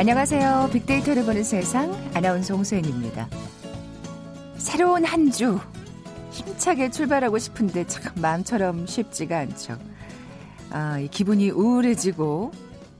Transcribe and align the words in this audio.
안녕하세요. 0.00 0.70
빅데이터를 0.72 1.26
보는 1.26 1.44
세상 1.44 1.92
아나운서 2.14 2.54
홍소연입니다. 2.54 3.28
새로운 4.56 5.04
한 5.04 5.30
주 5.30 5.60
힘차게 6.30 6.90
출발하고 6.90 7.36
싶은데 7.36 7.86
참 7.86 8.14
마음처럼 8.16 8.86
쉽지가 8.86 9.40
않죠. 9.40 9.76
아, 10.70 10.98
이 11.00 11.08
기분이 11.08 11.50
우울해지고 11.50 12.50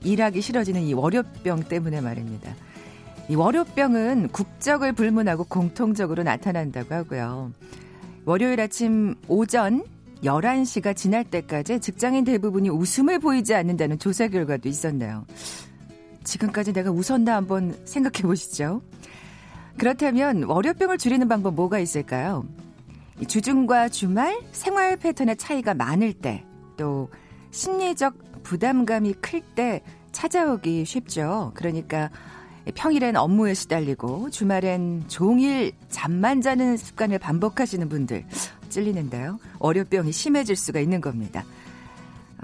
일하기 0.03 0.41
싫어지는 0.41 0.83
이 0.83 0.93
월요병 0.93 1.63
때문에 1.63 2.01
말입니다. 2.01 2.53
이 3.29 3.33
월요병은 3.33 4.27
국적을 4.27 4.93
불문하고 4.93 5.45
공통적으로 5.45 6.21
나타난다고 6.21 6.93
하고요. 6.93 7.51
월요일 8.25 8.61
아침 8.61 9.15
오전 9.27 9.83
11시가 10.23 10.95
지날 10.95 11.23
때까지 11.23 11.79
직장인 11.79 12.25
대부분이 12.25 12.69
웃음을 12.69 13.17
보이지 13.17 13.55
않는다는 13.55 13.97
조사 13.97 14.27
결과도 14.27 14.69
있었네요. 14.69 15.25
지금까지 16.23 16.73
내가 16.73 16.91
웃었나 16.91 17.35
한번 17.35 17.77
생각해 17.85 18.23
보시죠. 18.23 18.81
그렇다면 19.77 20.43
월요병을 20.43 20.97
줄이는 20.97 21.27
방법 21.27 21.55
뭐가 21.55 21.79
있을까요? 21.79 22.45
주중과 23.27 23.89
주말 23.89 24.39
생활 24.51 24.97
패턴의 24.97 25.37
차이가 25.37 25.73
많을 25.73 26.13
때, 26.13 26.43
또 26.77 27.09
심리적 27.51 28.43
부담감이 28.43 29.13
클 29.15 29.41
때 29.55 29.81
찾아오기 30.11 30.85
쉽죠. 30.85 31.51
그러니까 31.55 32.09
평일엔 32.75 33.15
업무에 33.15 33.53
시달리고 33.53 34.29
주말엔 34.29 35.05
종일 35.07 35.71
잠만 35.89 36.41
자는 36.41 36.77
습관을 36.77 37.17
반복하시는 37.19 37.87
분들 37.89 38.25
찔리는데요. 38.69 39.39
월요병이 39.59 40.11
심해질 40.11 40.55
수가 40.55 40.79
있는 40.79 41.01
겁니다. 41.01 41.43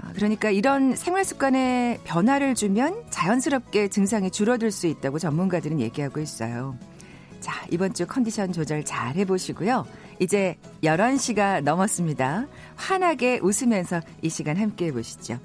아, 0.00 0.12
그러니까 0.14 0.50
이런 0.50 0.94
생활 0.96 1.24
습관에 1.24 1.98
변화를 2.04 2.54
주면 2.54 3.04
자연스럽게 3.10 3.88
증상이 3.88 4.30
줄어들 4.30 4.70
수 4.70 4.86
있다고 4.86 5.18
전문가들은 5.18 5.80
얘기하고 5.80 6.20
있어요. 6.20 6.78
자, 7.40 7.64
이번 7.70 7.94
주 7.94 8.06
컨디션 8.06 8.52
조절 8.52 8.84
잘 8.84 9.14
해보시고요. 9.16 9.86
이제 10.20 10.56
11시가 10.82 11.62
넘었습니다. 11.62 12.46
환하게 12.76 13.40
웃으면서 13.42 14.00
이 14.22 14.28
시간 14.28 14.56
함께 14.56 14.86
해보시죠. 14.86 15.38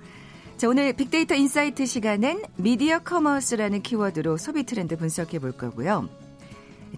자, 0.57 0.69
오늘 0.69 0.93
빅데이터 0.93 1.35
insight 1.35 1.85
시간엔 1.85 2.43
media 2.55 2.99
commerce라는 2.99 3.81
키워드로 3.81 4.37
소비 4.37 4.63
트렌드 4.63 4.97
분석해 4.97 5.39
볼 5.39 5.51
거고요. 5.51 6.09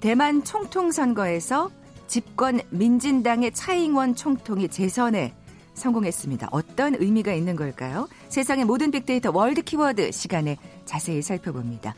대만 0.01 0.43
총통 0.43 0.91
선거에서 0.91 1.71
집권 2.07 2.61
민진당의 2.69 3.53
차이잉원 3.53 4.15
총통이 4.15 4.69
재선에 4.69 5.33
성공했습니다. 5.75 6.49
어떤 6.51 6.95
의미가 6.95 7.33
있는 7.33 7.55
걸까요? 7.55 8.07
세상의 8.29 8.65
모든 8.65 8.91
빅데이터 8.91 9.31
월드 9.31 9.61
키워드 9.61 10.11
시간에 10.11 10.57
자세히 10.85 11.21
살펴봅니다. 11.21 11.95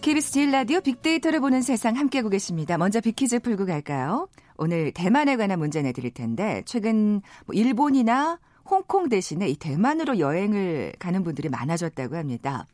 KBS 0.00 0.32
제일 0.32 0.50
라디오 0.50 0.80
빅데이터를 0.80 1.40
보는 1.40 1.60
세상 1.60 1.96
함께하고 1.96 2.30
계십니다. 2.30 2.78
먼저 2.78 3.00
빅퀴즈 3.02 3.40
풀고 3.40 3.66
갈까요? 3.66 4.28
오늘 4.56 4.92
대만에 4.92 5.36
관한 5.36 5.58
문제 5.58 5.82
내드릴 5.82 6.12
텐데 6.12 6.62
최근 6.64 7.20
뭐 7.44 7.54
일본이나 7.54 8.38
홍콩 8.64 9.08
대신에 9.08 9.48
이 9.48 9.56
대만으로 9.56 10.18
여행을 10.18 10.94
가는 10.98 11.22
분들이 11.22 11.48
많아졌다고 11.48 12.16
합니다. 12.16 12.66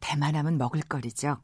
대만 0.00 0.34
하면 0.36 0.58
먹을거리죠. 0.58 1.38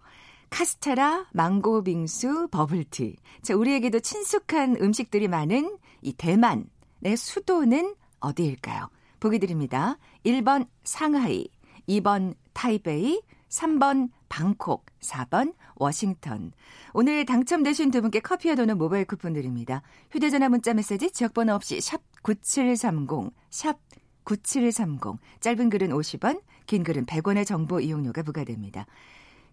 카스테라, 0.50 1.26
망고 1.32 1.82
빙수, 1.84 2.48
버블티. 2.50 3.16
자, 3.42 3.54
우리에게도 3.54 4.00
친숙한 4.00 4.76
음식들이 4.80 5.28
많은 5.28 5.76
이 6.00 6.12
대만 6.14 6.64
의 7.04 7.16
수도는 7.16 7.94
어디일까요? 8.20 8.88
보기 9.20 9.38
드립니다. 9.38 9.98
1번 10.24 10.66
상하이, 10.84 11.48
2번 11.88 12.34
타이베이, 12.52 13.22
3번 13.48 14.10
방콕, 14.28 14.84
4번 15.00 15.54
워싱턴. 15.76 16.52
오늘 16.92 17.24
당첨되신 17.24 17.90
두 17.90 18.02
분께 18.02 18.20
커피와 18.20 18.54
도는 18.54 18.78
모바일 18.78 19.04
쿠폰 19.04 19.32
드립니다. 19.32 19.82
휴대전화 20.10 20.48
문자 20.48 20.74
메시지 20.74 21.10
지역번호 21.10 21.54
없이 21.54 21.80
샵 21.80 22.02
9730, 22.22 23.32
샵 23.50 23.78
9730. 24.24 25.18
짧은 25.40 25.70
글은 25.70 25.88
50원, 25.90 26.42
긴 26.66 26.82
글은 26.84 27.06
100원의 27.06 27.46
정보 27.46 27.80
이용료가 27.80 28.22
부과됩니다. 28.22 28.86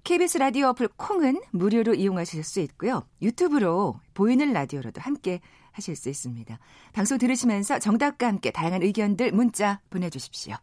KBS 0.03 0.37
라디오 0.37 0.67
어플 0.67 0.89
콩은 0.97 1.41
무료로 1.51 1.95
이용하실 1.95 2.43
수 2.43 2.59
있고요. 2.59 3.07
유튜브로 3.23 3.99
보이는 4.13 4.53
라디오로도 4.53 5.01
함께 5.01 5.41
하실 5.75 5.95
수 5.95 6.09
있습니다. 6.09 6.57
방송 6.93 7.17
들으시면서 7.17 7.79
정답과 7.79 8.27
함께 8.27 8.51
다양한 8.51 8.81
의견들 8.81 9.31
문자 9.31 9.81
보내주십시오. 9.89 10.55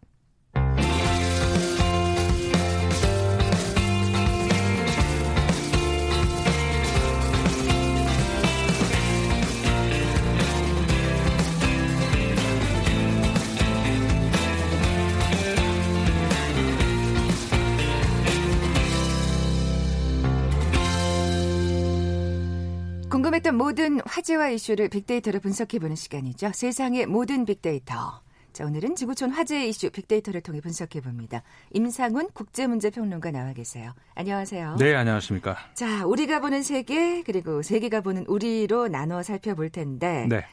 궁금했던 23.42 23.56
모든 23.56 24.00
화제와 24.06 24.50
이슈를 24.50 24.88
빅데이터로 24.88 25.40
분석해보는 25.40 25.96
시간이죠. 25.96 26.52
세상의 26.54 27.06
모든 27.06 27.44
빅데이터. 27.44 28.22
자, 28.52 28.64
오늘은 28.64 28.94
지구촌 28.96 29.30
화제 29.30 29.66
이슈 29.66 29.90
빅데이터를 29.90 30.40
통해 30.40 30.60
분석해 30.60 31.00
봅니다. 31.00 31.42
임상훈 31.72 32.30
국제문제평론가 32.32 33.30
나와 33.30 33.52
계세요. 33.52 33.92
안녕하세요. 34.14 34.76
네, 34.78 34.94
안녕하십니까. 34.94 35.56
자, 35.74 36.06
우리가 36.06 36.40
보는 36.40 36.62
세계, 36.62 37.22
그리고 37.22 37.62
세계가 37.62 38.00
보는 38.00 38.26
우리로 38.26 38.88
나눠 38.88 39.22
살펴볼 39.22 39.70
텐데. 39.70 40.26
네. 40.28 40.44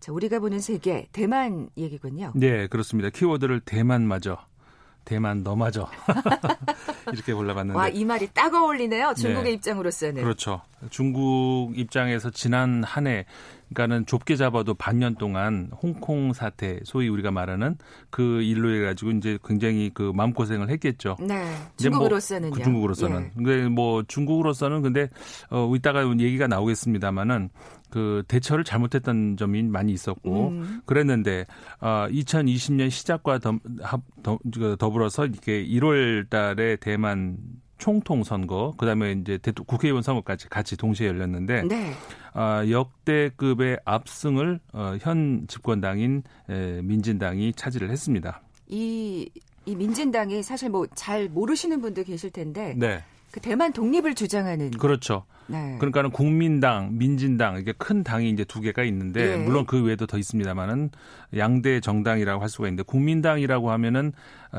자, 0.00 0.12
우리가 0.12 0.38
보는 0.38 0.60
세계, 0.60 1.08
대만 1.12 1.70
얘기군요. 1.76 2.32
네, 2.34 2.66
그렇습니다. 2.66 3.10
키워드를 3.10 3.60
대만마저 3.60 4.38
대만 5.04 5.42
너마저 5.42 5.88
이렇게 7.12 7.32
골라봤는데 7.32 7.78
와 7.78 7.88
이 7.88 8.04
말이 8.04 8.28
딱 8.32 8.52
어울리네요 8.54 9.14
중국의 9.16 9.44
네. 9.44 9.52
입장으로서는 9.52 10.22
그렇죠 10.22 10.62
중국 10.90 11.72
입장에서 11.76 12.30
지난 12.30 12.82
한 12.84 13.06
해 13.06 13.24
그러니까는 13.74 14.06
좁게 14.06 14.36
잡아도 14.36 14.74
반년 14.74 15.14
동안 15.16 15.68
홍콩 15.82 16.32
사태 16.32 16.80
소위 16.84 17.08
우리가 17.08 17.30
말하는 17.30 17.76
그 18.10 18.40
일로 18.42 18.72
해 18.72 18.80
가지고 18.84 19.10
이제 19.12 19.38
굉장히 19.44 19.90
그 19.92 20.12
마음고생을 20.14 20.70
했겠죠. 20.70 21.16
네. 21.20 21.34
뭐 21.44 21.56
중국으로서는요. 21.76 22.54
뭐, 22.54 22.62
중국으로서는. 22.64 23.22
예. 23.24 23.30
근데 23.34 23.68
뭐 23.68 24.02
중국으로서는 24.06 24.82
근데 24.82 25.08
어 25.50 25.70
이따가 25.74 26.02
얘기가 26.08 26.46
나오겠습니다만은 26.46 27.50
그 27.94 28.24
대처를 28.26 28.64
잘못했던 28.64 29.36
점이 29.36 29.62
많이 29.62 29.92
있었고 29.92 30.48
음. 30.48 30.82
그랬는데 30.84 31.46
어 31.80 32.08
2020년 32.10 32.90
시작과 32.90 33.38
더, 33.38 33.60
더, 34.24 34.36
그 34.52 34.74
더불어서 34.76 35.26
이렇게 35.26 35.64
1월 35.64 36.28
달에 36.28 36.74
대만 36.74 37.36
총통 37.78 38.24
선거, 38.24 38.74
그다음에 38.78 39.12
이제 39.12 39.38
국회의원 39.64 40.02
선거까지 40.02 40.48
같이 40.48 40.76
동시에 40.76 41.06
열렸는데 41.06 41.62
네. 41.62 41.92
어, 42.34 42.68
역대급의 42.68 43.78
압승을 43.84 44.58
어, 44.72 44.96
현 45.00 45.46
집권당인 45.46 46.24
에, 46.48 46.82
민진당이 46.82 47.52
차지를 47.52 47.90
했습니다. 47.90 48.42
이, 48.66 49.30
이 49.66 49.76
민진당이 49.76 50.42
사실 50.42 50.68
뭐 50.68 50.84
잘 50.96 51.28
모르시는 51.28 51.80
분도 51.80 52.02
계실 52.02 52.32
텐데 52.32 52.74
네. 52.76 53.04
그 53.34 53.40
대만 53.40 53.72
독립을 53.72 54.14
주장하는 54.14 54.70
그렇죠. 54.70 55.24
네. 55.48 55.76
그러니까는 55.80 56.10
국민당, 56.12 56.96
민진당 56.96 57.58
이게 57.58 57.72
큰 57.72 58.04
당이 58.04 58.30
이제 58.30 58.44
두 58.44 58.60
개가 58.60 58.84
있는데 58.84 59.36
네. 59.36 59.44
물론 59.44 59.66
그 59.66 59.82
외에도 59.82 60.06
더 60.06 60.18
있습니다만은 60.18 60.90
양대 61.36 61.80
정당이라고 61.80 62.40
할 62.40 62.48
수가 62.48 62.68
있는데 62.68 62.84
국민당이라고 62.84 63.72
하면은 63.72 64.12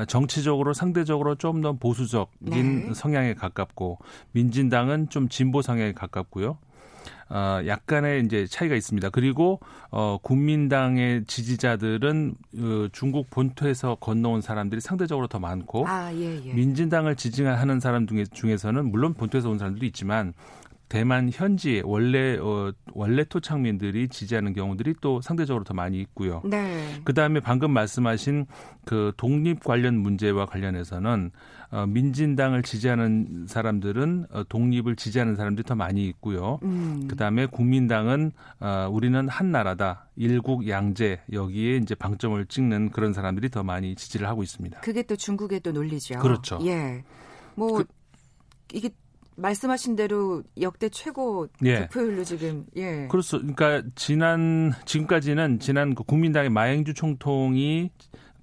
정치적으로 0.08 0.74
상대적으로 0.74 1.36
좀 1.36 1.62
더 1.62 1.72
보수적인 1.72 2.88
네. 2.88 2.94
성향에 2.94 3.32
가깝고 3.32 3.98
민진당은 4.32 5.08
좀 5.08 5.30
진보 5.30 5.62
성향에 5.62 5.92
가깝고요. 5.92 6.58
어, 7.28 7.60
약간의 7.66 8.24
이제 8.24 8.46
차이가 8.46 8.74
있습니다. 8.74 9.10
그리고 9.10 9.60
어, 9.90 10.18
국민당의 10.22 11.24
지지자들은 11.26 12.34
어, 12.58 12.88
중국 12.92 13.30
본토에서 13.30 13.96
건너온 13.96 14.40
사람들이 14.40 14.80
상대적으로 14.80 15.26
더 15.26 15.38
많고 15.38 15.86
아, 15.86 16.12
예, 16.14 16.40
예. 16.44 16.52
민진당을 16.52 17.16
지지하는 17.16 17.80
사람 17.80 18.06
중에, 18.06 18.24
중에서는 18.24 18.90
물론 18.90 19.14
본토에서 19.14 19.50
온 19.50 19.58
사람들도 19.58 19.86
있지만 19.86 20.34
대만 20.88 21.30
현지 21.32 21.82
원래 21.84 22.38
어, 22.38 22.72
원래 22.92 23.24
토착민들이 23.24 24.08
지지하는 24.08 24.52
경우들이 24.52 24.94
또 25.00 25.20
상대적으로 25.20 25.64
더 25.64 25.74
많이 25.74 26.00
있고요. 26.00 26.42
네. 26.44 27.00
그다음에 27.04 27.40
방금 27.40 27.72
말씀하신 27.72 28.46
그 28.84 29.12
독립 29.16 29.64
관련 29.64 29.96
문제와 29.96 30.46
관련해서는 30.46 31.32
어, 31.70 31.86
민진당을 31.86 32.62
지지하는 32.62 33.46
사람들은 33.48 34.26
어, 34.30 34.44
독립을 34.48 34.96
지지하는 34.96 35.36
사람들이 35.36 35.64
더 35.64 35.74
많이 35.74 36.06
있고요. 36.08 36.58
음. 36.62 37.08
그다음에 37.08 37.46
국민당은 37.46 38.32
어, 38.60 38.88
우리는 38.90 39.28
한 39.28 39.50
나라다. 39.50 40.08
일국 40.16 40.68
양제 40.68 41.22
여기에 41.32 41.76
이제 41.78 41.94
방점을 41.94 42.44
찍는 42.46 42.90
그런 42.90 43.12
사람들이 43.12 43.50
더 43.50 43.62
많이 43.62 43.94
지지를 43.94 44.28
하고 44.28 44.42
있습니다. 44.42 44.80
그게 44.80 45.02
또 45.02 45.16
중국의 45.16 45.60
또 45.60 45.72
논리죠. 45.72 46.18
그렇죠. 46.20 46.58
예. 46.62 47.04
뭐 47.54 47.78
그, 47.78 47.84
이게 48.72 48.90
말씀하신 49.36 49.96
대로 49.96 50.42
역대 50.60 50.88
최고 50.88 51.46
예. 51.64 51.80
득표율로 51.80 52.24
지금 52.24 52.66
예. 52.76 53.06
그렇죠. 53.10 53.38
그러니까 53.38 53.82
지난 53.94 54.72
지금까지는 54.84 55.60
지난 55.60 55.94
그 55.94 56.02
국민당의 56.04 56.50
마행주 56.50 56.94
총통이 56.94 57.90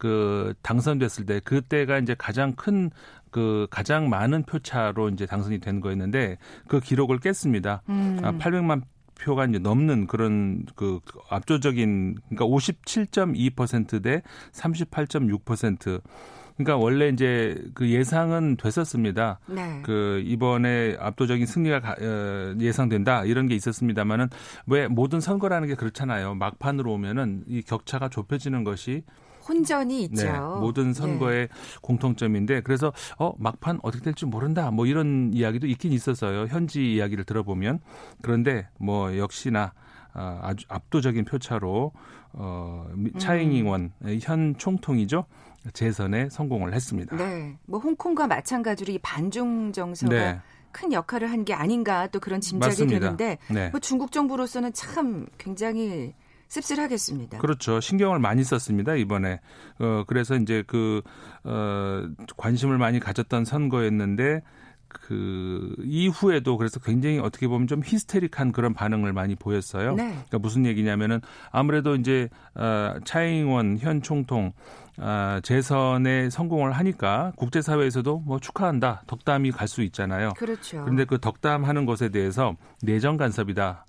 그 0.03 0.53
당선됐을 0.63 1.25
때 1.25 1.39
그때가 1.39 1.99
이제 1.99 2.13
가장 2.17 2.51
큰 2.51 2.91
그 3.33 3.67
가장 3.71 4.09
많은 4.09 4.43
표차로 4.43 5.09
이제 5.09 5.25
당선이 5.25 5.59
된 5.59 5.81
거였는데 5.81 6.37
그 6.67 6.79
기록을 6.79 7.17
깼습니다. 7.17 7.81
음. 7.89 8.19
아, 8.21 8.31
800만 8.33 8.83
표가 9.19 9.45
이제 9.45 9.57
넘는 9.57 10.05
그런 10.07 10.65
그 10.75 10.99
압도적인 11.29 12.15
그러니까 12.29 12.45
57.2%대 12.45 14.21
38.6% 14.51 16.01
그러니까 16.57 16.77
원래 16.77 17.09
이제 17.09 17.59
그 17.73 17.89
예상은 17.89 18.57
됐었습니다. 18.57 19.39
네. 19.47 19.81
그 19.81 20.21
이번에 20.23 20.95
압도적인 20.99 21.47
승리가 21.47 21.79
가, 21.79 21.95
어, 21.99 22.55
예상된다 22.59 23.25
이런 23.25 23.47
게 23.47 23.55
있었습니다만은 23.55 24.29
왜 24.67 24.87
모든 24.87 25.19
선거라는 25.19 25.67
게 25.67 25.73
그렇잖아요. 25.73 26.35
막판으로 26.35 26.93
오면은 26.93 27.45
이 27.47 27.63
격차가 27.63 28.09
좁혀지는 28.09 28.63
것이 28.63 29.03
혼전이 29.47 30.03
있죠. 30.03 30.23
네, 30.25 30.39
모든 30.39 30.93
선거의 30.93 31.47
네. 31.47 31.79
공통점인데 31.81 32.61
그래서 32.61 32.91
어 33.17 33.33
막판 33.37 33.79
어떻게 33.83 34.03
될지 34.03 34.25
모른다 34.25 34.71
뭐 34.71 34.85
이런 34.85 35.31
이야기도 35.33 35.67
있긴 35.67 35.91
있었어요. 35.91 36.47
현지 36.47 36.93
이야기를 36.95 37.23
들어보면 37.25 37.79
그런데 38.21 38.67
뭐 38.79 39.17
역시나 39.17 39.73
아, 40.13 40.39
아주 40.43 40.65
압도적인 40.69 41.25
표차로 41.25 41.91
어 42.33 42.87
차잉잉원 43.17 43.91
음. 44.03 44.19
현 44.21 44.55
총통이죠. 44.57 45.25
재선에 45.73 46.29
성공을 46.29 46.73
했습니다. 46.73 47.15
네. 47.15 47.57
뭐 47.65 47.79
홍콩과 47.79 48.27
마찬가지로 48.27 48.93
이 48.93 48.99
반중 48.99 49.71
정서가 49.71 50.13
네. 50.13 50.39
큰 50.71 50.91
역할을 50.91 51.29
한 51.31 51.45
게 51.45 51.53
아닌가 51.53 52.07
또 52.07 52.19
그런 52.19 52.41
짐작이 52.41 52.69
맞습니다. 52.71 52.99
되는데 52.99 53.37
네. 53.49 53.69
뭐 53.69 53.79
중국 53.79 54.11
정부로서는 54.11 54.73
참 54.73 55.25
굉장히 55.37 56.13
씁쓸하겠습니다. 56.53 57.39
그렇죠. 57.39 57.79
신경을 57.79 58.19
많이 58.19 58.43
썼습니다, 58.43 58.95
이번에. 58.95 59.39
어, 59.79 60.03
그래서 60.05 60.35
이제 60.35 60.63
그, 60.67 61.01
어, 61.43 62.03
관심을 62.37 62.77
많이 62.77 62.99
가졌던 62.99 63.45
선거였는데, 63.45 64.41
그 64.87 65.75
이후에도 65.83 66.55
그래서 66.55 66.79
굉장히 66.79 67.17
어떻게 67.17 67.47
보면 67.47 67.65
좀 67.67 67.81
히스테릭한 67.83 68.51
그런 68.51 68.75
반응을 68.75 69.11
많이 69.11 69.33
보였어요. 69.35 69.95
네. 69.95 70.09
그러니까 70.09 70.37
무슨 70.37 70.67
얘기냐면은 70.67 71.19
아무래도 71.51 71.95
이제 71.95 72.29
어, 72.53 72.93
차잉원 73.03 73.79
현 73.79 74.03
총통 74.03 74.53
아, 74.97 75.41
재선에 75.43 76.29
성공을 76.29 76.73
하니까 76.73 77.33
국제사회에서도 77.37 78.19
뭐 78.19 78.39
축하한다, 78.39 79.01
덕담이 79.07 79.51
갈 79.51 79.67
수 79.67 79.81
있잖아요. 79.81 80.33
그렇죠. 80.37 80.81
그런데 80.83 81.05
그 81.05 81.19
덕담하는 81.19 81.87
것에 81.87 82.09
대해서 82.09 82.55
내정 82.83 83.17
간섭이다. 83.17 83.85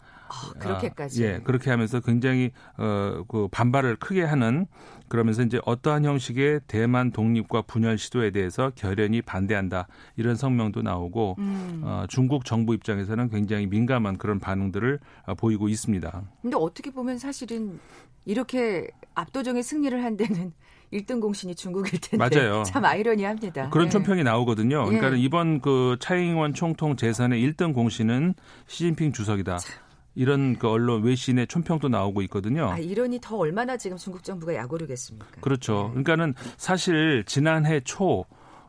아, 0.54 0.58
그렇게까지. 0.58 1.24
아, 1.24 1.26
예, 1.26 1.40
그렇게 1.42 1.70
하면서 1.70 2.00
굉장히 2.00 2.50
어, 2.76 3.24
그 3.28 3.48
반발을 3.50 3.96
크게 3.96 4.22
하는 4.22 4.66
그러면서 5.08 5.42
이제 5.42 5.60
어떠한 5.64 6.04
형식의 6.04 6.60
대만 6.66 7.12
독립과 7.12 7.62
분열 7.62 7.98
시도에 7.98 8.30
대해서 8.30 8.72
결연히 8.74 9.22
반대한다 9.22 9.86
이런 10.16 10.34
성명도 10.34 10.82
나오고 10.82 11.36
음. 11.38 11.80
어, 11.84 12.04
중국 12.08 12.44
정부 12.44 12.74
입장에서는 12.74 13.28
굉장히 13.30 13.66
민감한 13.66 14.16
그런 14.16 14.40
반응들을 14.40 14.98
어, 15.26 15.34
보이고 15.34 15.68
있습니다. 15.68 16.22
근데 16.42 16.56
어떻게 16.56 16.90
보면 16.90 17.18
사실은 17.18 17.78
이렇게 18.24 18.88
압도적인 19.14 19.62
승리를 19.62 20.02
한 20.02 20.16
데는 20.16 20.52
1등 20.92 21.20
공신이 21.20 21.54
중국일 21.56 22.00
텐데 22.00 22.16
맞아요. 22.16 22.62
참 22.66 22.84
아이러니합니다. 22.84 23.70
그런 23.70 23.86
예. 23.86 23.90
총평이 23.90 24.22
나오거든요. 24.22 24.84
그러니까 24.84 25.12
예. 25.12 25.20
이번 25.20 25.60
그 25.60 25.96
차잉원 25.98 26.54
총통 26.54 26.96
재선의 26.96 27.42
1등 27.44 27.74
공신은 27.74 28.34
시진핑 28.66 29.12
주석이다. 29.12 29.58
참. 29.58 29.84
이런 30.14 30.56
그 30.56 30.68
언론 30.68 31.02
외신의 31.02 31.46
촌평도 31.46 31.88
나오고 31.88 32.22
있거든요. 32.22 32.70
아, 32.70 32.78
이러니 32.78 33.18
더 33.20 33.36
얼마나 33.36 33.76
지금 33.76 33.96
중국 33.96 34.22
정부가 34.22 34.54
약오르겠습니까? 34.54 35.40
그렇죠. 35.40 35.92
네. 35.94 36.02
그러니까는 36.02 36.34
사실 36.56 37.24
지난해 37.26 37.80
초 37.80 38.24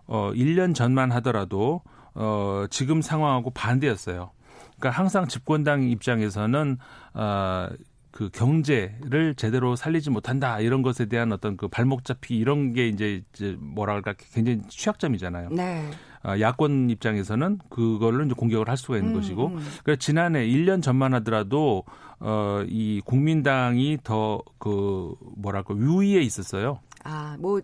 어, 0.08 0.32
1년 0.34 0.74
전만 0.74 1.12
하더라도 1.14 1.82
어, 2.14 2.66
지금 2.70 3.02
상황하고 3.02 3.52
반대였어요. 3.52 4.32
그러니까 4.78 4.90
항상 4.90 5.28
집권당 5.28 5.84
입장에서는 5.84 6.78
어, 7.14 7.68
그 8.12 8.30
경제를 8.30 9.36
제대로 9.36 9.76
살리지 9.76 10.10
못한다 10.10 10.62
이런 10.62 10.82
것에 10.82 11.06
대한 11.06 11.34
어떤 11.34 11.58
그 11.58 11.68
발목 11.68 12.06
잡히 12.06 12.38
이런 12.38 12.72
게 12.72 12.88
이제, 12.88 13.22
이제 13.34 13.58
뭐랄까 13.60 14.14
굉장히 14.34 14.62
취약점이잖아요. 14.70 15.50
네. 15.50 15.92
아, 16.26 16.40
야권 16.40 16.90
입장에서는 16.90 17.60
그걸로 17.70 18.24
이제 18.26 18.34
공격을 18.36 18.68
할 18.68 18.78
수가 18.78 18.98
있는 18.98 19.12
음, 19.12 19.16
것이고 19.16 19.48
음. 19.48 19.60
그래서 19.84 20.00
지난해 20.00 20.46
1년 20.48 20.82
전만 20.82 21.14
하더라도 21.14 21.84
어, 22.20 22.64
이 22.68 23.02
국민당이 23.06 24.00
더 24.04 24.42
그 24.58 25.14
뭐랄까 25.38 25.76
위에 25.76 26.22
있었어요. 26.22 26.80
아, 27.04 27.38
뭐 27.40 27.62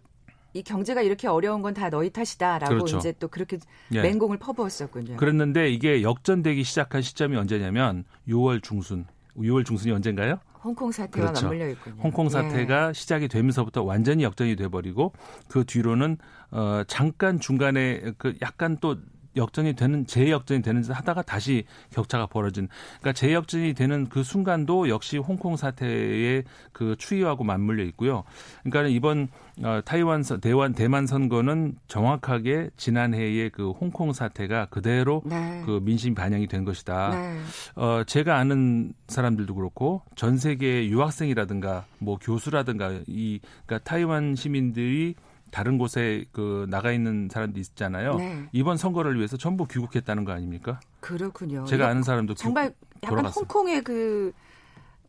이 0.54 0.62
경제가 0.64 1.02
이렇게 1.02 1.28
어려운 1.30 1.62
건 1.62 1.74
다 1.74 1.90
너희 1.90 2.10
탓이다라고 2.10 2.74
그렇죠. 2.74 2.98
이제 2.98 3.14
또 3.20 3.30
그렇게 3.30 3.58
예. 3.94 4.02
맹공을 4.02 4.38
퍼부었었군요. 4.38 5.16
그랬는데 5.16 5.70
이게 5.70 6.04
역전되기 6.04 6.64
시작한 6.66 7.02
시점이 7.02 7.38
언제냐면 7.38 8.04
6월 8.28 8.62
중순 8.62 9.06
6월 9.38 9.66
중순이 9.66 9.94
언젠가요? 9.94 10.40
홍콩 10.64 10.92
사태와 10.92 11.28
그렇죠. 11.30 11.48
맞물려 11.48 11.70
있군요. 11.72 11.96
홍콩 12.02 12.30
사태가 12.30 12.90
예. 12.90 12.94
시작이 12.94 13.28
되면서부터 13.28 13.84
완전히 13.84 14.24
역전이 14.24 14.56
돼버리고 14.56 15.14
그 15.48 15.66
뒤로는 15.66 16.18
어 16.52 16.84
잠깐 16.88 17.40
중간에 17.40 18.14
그 18.18 18.36
약간 18.42 18.78
또 18.80 18.98
역전이 19.36 19.74
되는 19.76 20.06
재역전이 20.06 20.62
되는 20.62 20.84
하다가 20.84 21.22
다시 21.22 21.66
격차가 21.92 22.28
벌어진 22.28 22.68
그러니까 23.00 23.14
재역전이 23.14 23.74
되는 23.74 24.08
그 24.10 24.24
순간도 24.24 24.90
역시 24.90 25.18
홍콩 25.18 25.56
사태의 25.56 26.44
그 26.72 26.96
추이하고 26.98 27.44
맞물려 27.44 27.84
있고요. 27.86 28.24
그러니까 28.64 28.90
이번 28.90 29.30
어, 29.64 29.82
타이완 29.84 30.24
대완 30.42 30.74
대만 30.74 31.06
선거는 31.06 31.76
정확하게 31.88 32.70
지난해의 32.78 33.52
그 33.52 33.72
홍콩 33.72 34.14
사태가 34.14 34.68
그대로 34.68 35.22
네. 35.26 35.62
그 35.66 35.80
민심 35.84 36.16
반영이 36.16 36.48
된 36.48 36.66
것이다. 36.66 37.10
네. 37.10 37.40
어, 37.76 38.04
제가 38.06 38.38
아는 38.38 38.94
사람들도 39.08 39.54
그렇고 39.56 40.02
전 40.16 40.38
세계 40.38 40.88
유학생이라든가 40.88 41.86
뭐 42.00 42.18
교수라든가 42.18 43.00
이 43.08 43.40
그러니까 43.66 43.90
타이완 43.90 44.36
시민들이 44.36 45.16
다른 45.52 45.78
곳에 45.78 46.26
그 46.32 46.66
나가 46.70 46.92
있는 46.92 47.28
사람도 47.32 47.60
있잖아요. 47.60 48.16
네. 48.16 48.48
이번 48.54 48.78
선거를 48.78 49.18
위해서 49.18 49.38
전부 49.38 49.68
귀국했다는 49.68 50.24
거 50.24 50.32
아닙니까? 50.32 50.80
그렇군요. 51.02 51.66
제가 51.66 51.88
아는 51.88 52.04
사람도 52.04 52.34
정말 52.36 52.74
약간 53.04 53.10
돌아갔어요. 53.10 53.42
홍콩의 53.42 53.84
그 53.84 54.32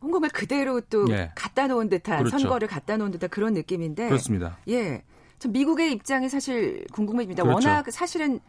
홍콩을 0.01 0.29
그대로 0.29 0.81
또 0.81 1.09
예. 1.09 1.31
갖다 1.33 1.67
놓은 1.67 1.87
듯한 1.87 2.19
그렇죠. 2.19 2.37
선거를 2.37 2.67
갖다 2.67 2.97
놓은 2.97 3.11
듯한 3.11 3.29
그런 3.29 3.53
느낌인데. 3.53 4.09
그렇습니다. 4.09 4.57
예. 4.67 5.03
전 5.39 5.53
미국의 5.53 5.93
입장이 5.93 6.27
사실 6.27 6.85
궁금해집니다. 6.91 7.43
그렇죠. 7.43 7.69
워낙 7.69 7.85
사실은 7.89 8.39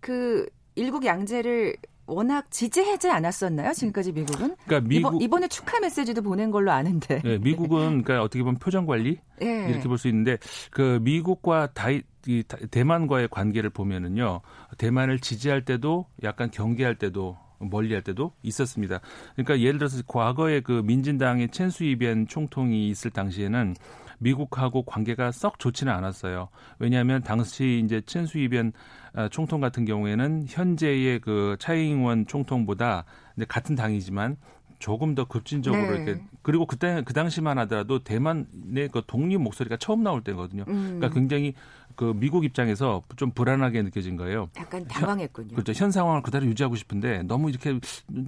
그 0.00 0.48
일국 0.74 1.04
양제를 1.04 1.76
워낙 2.06 2.50
지지하지 2.50 3.10
않았었나요? 3.10 3.72
지금까지 3.72 4.12
미국은? 4.12 4.56
그러니까 4.66 4.88
미국 4.88 5.22
이번, 5.22 5.44
에 5.44 5.48
축하 5.48 5.80
메시지도 5.80 6.22
보낸 6.22 6.50
걸로 6.50 6.70
아는데. 6.70 7.20
네, 7.22 7.38
미국은 7.38 8.02
그러니까 8.02 8.22
어떻게 8.22 8.42
보면 8.42 8.58
표정 8.58 8.86
관리 8.86 9.18
네. 9.40 9.68
이렇게 9.70 9.88
볼 9.88 9.98
수 9.98 10.08
있는데 10.08 10.38
그 10.70 10.98
미국과 11.02 11.68
다이 11.72 12.02
이 12.26 12.42
대만과의 12.70 13.28
관계를 13.28 13.70
보면은요. 13.70 14.40
대만을 14.78 15.18
지지할 15.18 15.64
때도 15.64 16.06
약간 16.22 16.50
경계할 16.50 16.96
때도 16.96 17.36
멀리할 17.58 18.02
때도 18.02 18.32
있었습니다. 18.42 19.00
그러니까 19.34 19.60
예를 19.60 19.78
들어서 19.78 20.02
과거에 20.06 20.60
그 20.60 20.82
민진당의 20.84 21.50
첸수이변 21.50 22.26
총통이 22.26 22.88
있을 22.88 23.10
당시에는 23.10 23.74
미국하고 24.24 24.82
관계가 24.82 25.30
썩 25.30 25.58
좋지는 25.58 25.92
않았어요. 25.92 26.48
왜냐하면 26.78 27.22
당시 27.22 27.82
이제 27.84 28.00
첸수이변 28.00 28.72
아, 29.12 29.28
총통 29.28 29.60
같은 29.60 29.84
경우에는 29.84 30.46
현재의 30.48 31.20
그 31.20 31.56
차이잉원 31.60 32.26
총통보다 32.26 33.04
이제 33.36 33.44
같은 33.46 33.76
당이지만 33.76 34.36
조금 34.80 35.14
더 35.14 35.24
급진적으로 35.24 35.82
네. 35.82 36.02
이렇게 36.02 36.22
그리고 36.42 36.66
그때 36.66 37.02
그 37.04 37.14
당시만 37.14 37.58
하더라도 37.58 38.02
대만의 38.02 38.88
그 38.92 39.02
독립 39.06 39.40
목소리가 39.40 39.76
처음 39.76 40.02
나올 40.02 40.22
때거든요. 40.22 40.64
음. 40.68 40.98
그러니까 40.98 41.10
굉장히 41.10 41.54
그 41.96 42.12
미국 42.16 42.44
입장에서 42.44 43.02
좀 43.16 43.30
불안하게 43.30 43.82
느껴진 43.82 44.16
거예요. 44.16 44.48
약간 44.56 44.86
당황했군요. 44.86 45.48
현, 45.48 45.54
그렇죠. 45.62 45.72
현 45.84 45.90
상황을 45.90 46.22
그대로 46.22 46.46
유지하고 46.46 46.74
싶은데 46.76 47.22
너무 47.24 47.50
이렇게 47.50 47.78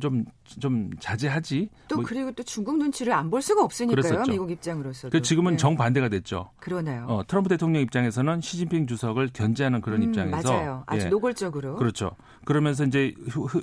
좀 0.00 0.24
좀 0.60 0.90
자제하지. 1.00 1.68
또 1.88 1.96
뭐, 1.96 2.04
그리고 2.06 2.30
또 2.32 2.42
중국 2.42 2.78
눈치를 2.78 3.12
안 3.12 3.26
볼 3.30 3.42
수가 3.42 3.64
없으니까요. 3.64 4.00
그랬었죠. 4.00 4.30
미국 4.30 4.50
입장으로서. 4.52 5.10
그 5.10 5.20
지금은 5.20 5.52
네. 5.52 5.56
정 5.56 5.76
반대가 5.76 6.08
됐죠. 6.08 6.50
그러네요. 6.60 7.06
어, 7.08 7.26
트럼프 7.26 7.48
대통령 7.48 7.82
입장에서는 7.82 8.40
시진핑 8.40 8.86
주석을 8.86 9.30
견제하는 9.32 9.80
그런 9.80 10.02
음, 10.02 10.08
입장에서 10.08 10.52
맞아요. 10.52 10.84
아주 10.86 11.06
예. 11.06 11.08
노골적으로. 11.10 11.74
그렇죠. 11.74 12.12
그러면서 12.46 12.84
이제 12.84 13.12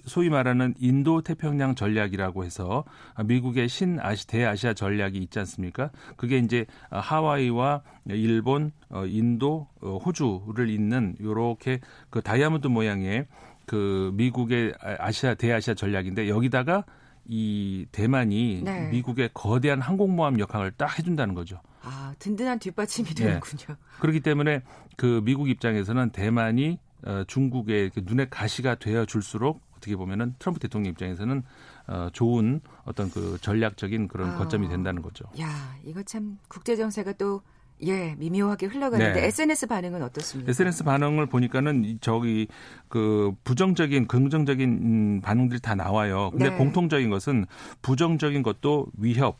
소위 0.06 0.30
말하는 0.30 0.76
인도 0.78 1.22
태평양 1.22 1.74
전략이라고 1.74 2.44
해서 2.44 2.84
미국의 3.24 3.70
신아시 3.70 4.28
대아시아 4.28 4.74
전략이 4.74 5.18
있지 5.20 5.40
않습니까? 5.40 5.90
그게 6.18 6.38
이제 6.38 6.66
하와이와 6.92 7.82
일본, 8.10 8.74
어, 8.90 9.06
인도, 9.06 9.68
어, 9.82 9.98
호주를 9.98 10.70
잇는 10.70 11.16
요렇게 11.22 11.80
그 12.10 12.22
다이아몬드 12.22 12.68
모양의 12.68 13.26
그 13.66 14.12
미국의 14.16 14.74
아시아 15.00 15.34
대아시아 15.34 15.76
전략인데 15.76 16.28
여기다가 16.28 16.84
이 17.26 17.86
대만이 17.94 18.64
네. 18.66 18.90
미국의 18.90 19.30
거대한 19.34 19.80
항공모함 19.80 20.40
역할을 20.40 20.72
딱 20.72 21.00
해준다는 21.00 21.34
거죠. 21.36 21.62
아 21.82 22.14
든든한 22.20 22.60
뒷받침이 22.60 23.08
네. 23.08 23.16
되는군요. 23.16 23.66
네. 23.68 23.76
그렇기 24.02 24.20
때문에 24.20 24.62
그 24.98 25.22
미국 25.24 25.50
입장에서는 25.50 26.10
대만이 26.10 26.72
어, 26.72 26.93
중국의 27.28 27.92
눈에 28.04 28.28
가시가 28.30 28.76
되어 28.76 29.06
줄수록 29.06 29.62
어떻게 29.78 29.96
보면은 29.96 30.36
트럼프 30.40 30.60
대통령 30.60 30.92
입장에서는 30.92 31.44
어, 31.88 32.10
좋은 32.14 32.62
어떤 32.86 33.12
그 33.12 33.38
전략적인 33.42 34.08
그런 34.08 34.32
아. 34.32 34.38
거점이 34.38 34.70
된다는 34.70 35.02
거죠. 35.02 35.26
야, 35.40 35.76
이거 35.84 36.02
참 36.04 36.38
국제 36.48 36.76
정세가 36.76 37.14
또 37.14 37.42
예, 37.86 38.16
미묘하게 38.18 38.68
흘러가는데 38.68 39.22
네. 39.22 39.28
SNS 39.28 39.68
반응은 39.68 40.02
어떻습니까? 40.04 40.50
SNS 40.50 40.86
반응을 40.86 41.26
보니까는 41.26 41.98
저기 42.00 42.48
그 42.88 43.34
부정적인 43.44 44.08
긍정적인 44.08 44.70
음, 44.70 45.22
반응들이 45.22 45.60
다 45.60 45.76
나와요. 45.76 46.30
근데 46.32 46.50
네. 46.50 46.56
공통적인 46.56 47.10
것은 47.10 47.46
부정적인 47.82 48.42
것도 48.44 48.88
위협 48.98 49.40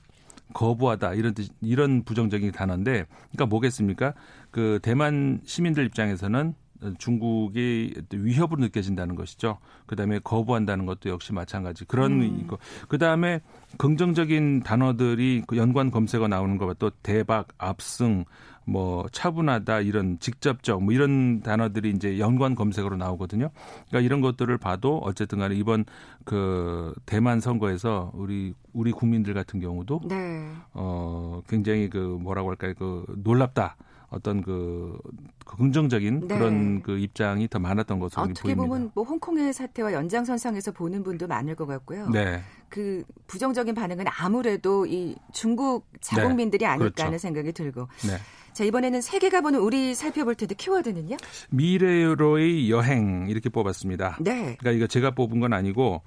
거부하다 0.54 1.14
이런 1.14 1.34
이런 1.62 2.04
부정적인 2.04 2.52
단어인데 2.52 3.06
그러니까 3.32 3.46
뭐겠습니까? 3.46 4.14
그 4.52 4.80
대만 4.82 5.40
시민들 5.46 5.86
입장에서는 5.86 6.54
중국이 6.98 7.94
위협으로 8.12 8.62
느껴진다는 8.62 9.16
것이죠. 9.16 9.58
그다음에 9.86 10.20
거부한다는 10.20 10.86
것도 10.86 11.10
역시 11.10 11.34
마찬가지. 11.34 11.86
그런 11.86 12.22
음. 12.22 12.40
이거. 12.44 12.58
그다음에 12.88 13.42
긍정적인 13.78 14.62
단어들이 14.64 15.44
그 15.48 15.58
연관 15.58 15.92
검색어 15.92 16.28
나오는 16.28 16.58
거 16.58 16.68
봐. 16.68 16.74
또 16.78 16.90
대박, 17.02 17.48
압승, 17.58 18.26
뭐 18.66 19.08
차분하다 19.12 19.82
이런 19.82 20.20
직접적 20.20 20.84
뭐 20.84 20.94
이런 20.94 21.42
단어들이 21.42 21.92
이제 21.92 22.20
연관 22.20 22.56
검색어로 22.56 22.96
나오거든요. 22.98 23.50
그러니까 23.90 24.00
이런 24.00 24.22
것들을 24.22 24.58
봐도 24.58 25.00
어쨌든 25.00 25.40
간에 25.40 25.56
이번 25.56 25.86
그 26.24 26.94
대만 27.06 27.40
선거에서 27.40 28.12
우리 28.14 28.54
우리 28.72 28.92
국민들 28.92 29.34
같은 29.34 29.60
경우도 29.60 30.02
네. 30.08 30.50
어 30.74 31.42
굉장히 31.48 31.90
그 31.90 31.98
뭐라고 31.98 32.50
할까요? 32.50 32.74
그 32.78 33.06
놀랍다. 33.18 33.76
어떤 34.14 34.42
그, 34.44 34.98
그 35.44 35.58
긍정적인 35.58 36.28
네. 36.28 36.38
그런 36.38 36.84
그 36.84 36.98
입장이 37.00 37.48
더 37.48 37.58
많았던 37.58 38.00
것으로 38.00 38.22
어떻게 38.22 38.54
보입니다. 38.54 38.68
보면 38.68 38.92
뭐 38.94 39.04
홍콩의 39.04 39.54
사태와 39.54 39.92
연장선상에서 39.92 40.72
보는 40.72 41.04
분도 41.04 41.28
많을 41.28 41.56
것 41.56 41.66
같고요. 41.66 42.10
네. 42.10 42.42
그 42.70 43.04
부정적인 43.28 43.74
반응은 43.74 44.06
아무래도 44.08 44.86
이 44.86 45.16
중국 45.32 45.88
자국민들이 46.00 46.60
네. 46.60 46.66
아닐까 46.68 46.84
그렇죠. 46.84 47.04
하는 47.06 47.18
생각이 47.18 47.52
들고. 47.54 47.88
네. 48.08 48.18
자, 48.54 48.64
이번에는 48.64 49.02
세계가 49.02 49.42
보는 49.42 49.60
우리 49.60 49.96
살펴볼 49.96 50.36
텐데 50.36 50.54
키워드는요? 50.56 51.18
미래로의 51.50 52.70
여행 52.70 53.26
이렇게 53.30 53.50
뽑았습니다. 53.50 54.18
네. 54.22 54.56
그러니까 54.60 54.72
이거 54.72 54.88
제가 54.88 55.12
뽑은 55.12 55.40
건 55.40 55.54
아니고 55.54 56.02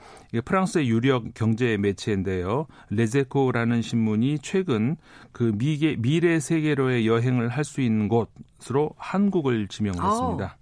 프랑스의 0.44 0.88
유력 0.88 1.34
경제 1.34 1.76
매체인데요. 1.76 2.66
레제코라는 2.90 3.82
신문이 3.82 4.38
최근 4.42 4.96
그 5.32 5.52
미래 5.56 5.96
미래 5.96 6.38
세계로의 6.40 7.06
여행을 7.06 7.48
할 7.48 7.66
수 7.66 7.80
있는 7.80 8.08
곳으로 8.08 8.90
한국을 8.96 9.66
지명을 9.66 10.00
했습니다. 10.04 10.56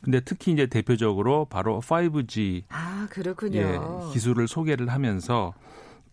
근데 0.00 0.20
특히 0.20 0.52
이제 0.52 0.66
대표적으로 0.66 1.44
바로 1.44 1.80
5G 1.82 2.62
아, 2.70 3.06
그렇군요. 3.10 3.58
예, 3.58 3.78
기술을 4.12 4.48
소개를 4.48 4.88
하면서 4.88 5.52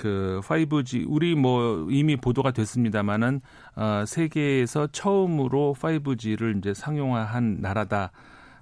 그 0.02 0.42
5G 0.44 1.06
우리 1.08 1.36
뭐 1.36 1.88
이미 1.92 2.18
보도가 2.18 2.50
됐습니다마는 2.50 3.40
어, 3.76 4.04
세계에서 4.08 4.88
처음으로 4.88 5.76
5G를 5.78 6.58
이제 6.58 6.74
상용화한 6.74 7.58
나라다. 7.62 8.12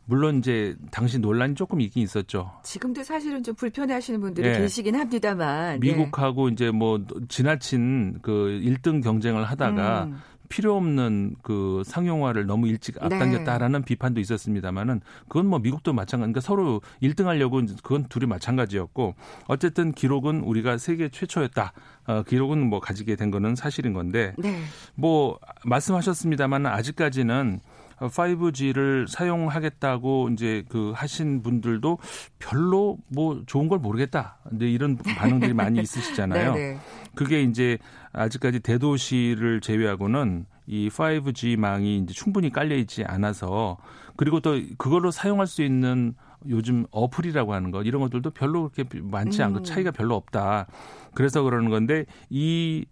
물론 0.03 0.39
이제 0.39 0.75
당시 0.91 1.17
논란이 1.17 1.55
조금 1.55 1.79
있긴 1.79 2.03
있었죠. 2.03 2.51
지금도 2.63 3.03
사실은 3.03 3.41
좀 3.41 3.55
불편해하시는 3.55 4.19
분들이 4.19 4.51
네. 4.51 4.59
계시긴 4.59 4.95
합니다만 4.95 5.79
네. 5.79 5.87
미국하고 5.87 6.47
네. 6.47 6.53
이제 6.53 6.71
뭐 6.71 6.99
지나친 7.29 8.19
그 8.21 8.59
1등 8.61 9.01
경쟁을 9.01 9.45
하다가 9.45 10.05
음. 10.05 10.17
필요 10.49 10.75
없는 10.75 11.35
그 11.43 11.83
상용화를 11.85 12.45
너무 12.45 12.67
일찍 12.67 12.95
네. 12.95 13.05
앞당겼다라는 13.05 13.81
네. 13.81 13.85
비판도 13.85 14.19
있었습니다만은 14.19 15.01
그건 15.27 15.45
뭐 15.45 15.59
미국도 15.59 15.93
마찬가지. 15.93 16.31
그러니까 16.33 16.41
서로 16.41 16.81
1등 17.01 17.25
하려고 17.25 17.61
그건 17.83 18.05
둘이 18.09 18.25
마찬가지였고 18.25 19.15
어쨌든 19.47 19.93
기록은 19.93 20.41
우리가 20.41 20.77
세계 20.77 21.09
최초였다. 21.09 21.71
어, 22.07 22.23
기록은 22.23 22.67
뭐 22.67 22.79
가지게 22.79 23.15
된 23.15 23.29
거는 23.31 23.55
사실인 23.55 23.93
건데 23.93 24.33
네. 24.37 24.59
뭐 24.95 25.39
말씀하셨습니다만 25.63 26.65
아직까지는 26.65 27.61
5G를 27.99 29.07
사용하겠다고 29.07 30.29
이제 30.33 30.63
그 30.69 30.93
하신 30.95 31.43
분들도 31.43 31.97
별로 32.39 32.97
뭐 33.09 33.43
좋은 33.45 33.67
걸 33.67 33.79
모르겠다. 33.79 34.37
근데 34.47 34.69
이런 34.69 34.97
반응들이 35.17 35.53
많이 35.53 35.81
있으시잖아요. 35.81 36.53
네, 36.53 36.71
네. 36.73 36.79
그게 37.15 37.41
이제 37.41 37.77
아직까지 38.13 38.59
대도시를 38.61 39.61
제외하고는 39.61 40.45
이 40.67 40.89
5G망이 40.89 42.03
이제 42.03 42.13
충분히 42.13 42.49
깔려 42.51 42.75
있지 42.75 43.03
않아서 43.03 43.77
그리고 44.15 44.39
또 44.39 44.59
그걸로 44.77 45.11
사용할 45.11 45.47
수 45.47 45.63
있는 45.63 46.13
요즘 46.47 46.85
어플이라고 46.91 47.53
하는 47.53 47.71
것 47.71 47.83
이런 47.83 48.01
것들도 48.01 48.31
별로 48.31 48.69
그렇게 48.69 48.99
많지 49.01 49.43
않고 49.43 49.59
음. 49.59 49.63
차이가 49.63 49.91
별로 49.91 50.15
없다. 50.15 50.67
그래서 51.13 51.41
그러는 51.41 51.69
건데 51.69 52.05
이 52.29 52.85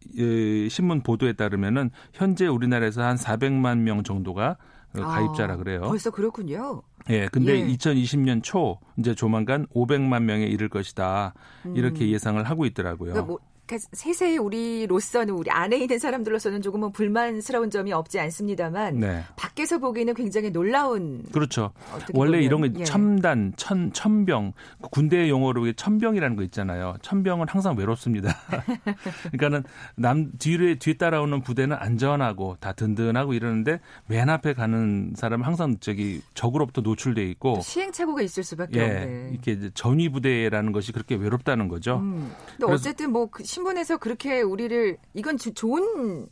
신문 0.70 1.02
보도에 1.02 1.34
따르면은 1.34 1.92
현재 2.14 2.48
우리나라에서 2.48 3.04
한 3.04 3.16
400만 3.16 3.80
명 3.80 4.04
정도가 4.04 4.58
아, 4.94 5.00
가입자라 5.02 5.58
그래요. 5.58 5.82
벌써 5.82 6.10
그렇군요. 6.10 6.82
예, 7.10 7.28
근데 7.32 7.60
예. 7.60 7.68
2020년 7.68 8.44
초 8.44 8.80
이제 8.98 9.14
조만간 9.14 9.66
500만 9.68 10.24
명에 10.24 10.46
이를 10.46 10.68
것이다. 10.70 11.34
이렇게 11.76 12.06
음. 12.06 12.10
예상을 12.10 12.44
하고 12.44 12.66
있더라고요. 12.66 13.14
그러니까 13.14 13.28
뭐 13.28 13.40
그러니까 13.68 13.90
세세히 13.92 14.38
우리로서는 14.38 15.34
우리 15.34 15.52
안에 15.52 15.78
있는 15.78 16.00
사람들로서는 16.00 16.62
조금은 16.62 16.94
불만스러운 16.94 17.70
점이 17.70 17.92
없지 17.92 18.18
않습니다만 18.20 19.00
네. 19.00 19.24
밖에서 19.36 19.78
보기에는 19.78 20.14
굉장히 20.14 20.52
놀라운 20.52 21.24
그렇죠. 21.34 21.74
원래 22.14 22.38
보면. 22.38 22.44
이런 22.44 22.62
거 22.62 22.80
예. 22.80 22.84
첨단, 22.86 23.52
천, 23.58 23.92
천병 23.92 24.54
군대 24.92 25.28
용어로 25.28 25.74
천병이라는 25.74 26.38
거 26.38 26.44
있잖아요. 26.44 26.96
천병은 27.02 27.48
항상 27.50 27.76
외롭습니다. 27.78 28.36
그러니까는 29.34 29.64
남 29.96 30.32
뒤에 30.40 30.76
뒤에 30.76 30.94
따라오는 30.94 31.42
부대는 31.42 31.76
안전하고 31.78 32.56
다 32.62 32.72
든든하고 32.72 33.34
이러는데 33.34 33.82
맨 34.08 34.30
앞에 34.30 34.54
가는 34.54 35.12
사람은 35.16 35.46
항상 35.46 35.78
저기 35.82 36.22
적으로부터 36.34 36.82
노출돼 36.82 37.30
있고 37.32 37.60
시행착오가 37.62 38.22
있을 38.22 38.44
수밖에 38.44 38.80
예, 38.80 38.84
없네. 38.84 39.30
이렇게 39.34 39.70
전위 39.74 40.08
부대라는 40.08 40.72
것이 40.72 40.94
그렇게 40.94 41.16
외롭다는 41.16 41.68
거죠. 41.68 41.98
음. 41.98 42.32
근데 42.58 42.72
어쨌든 42.72 43.12
뭐그 43.12 43.44
신문에서 43.58 43.98
그렇게 43.98 44.42
우리를 44.42 44.98
이건 45.16 45.38
좋은 45.38 46.28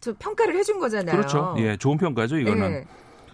저 0.00 0.14
평가를 0.18 0.56
해준 0.56 0.80
거잖아요. 0.80 1.14
그렇죠. 1.14 1.54
예, 1.58 1.76
좋은 1.76 1.98
평가죠. 1.98 2.38
이거는. 2.38 2.72
네. 2.72 2.84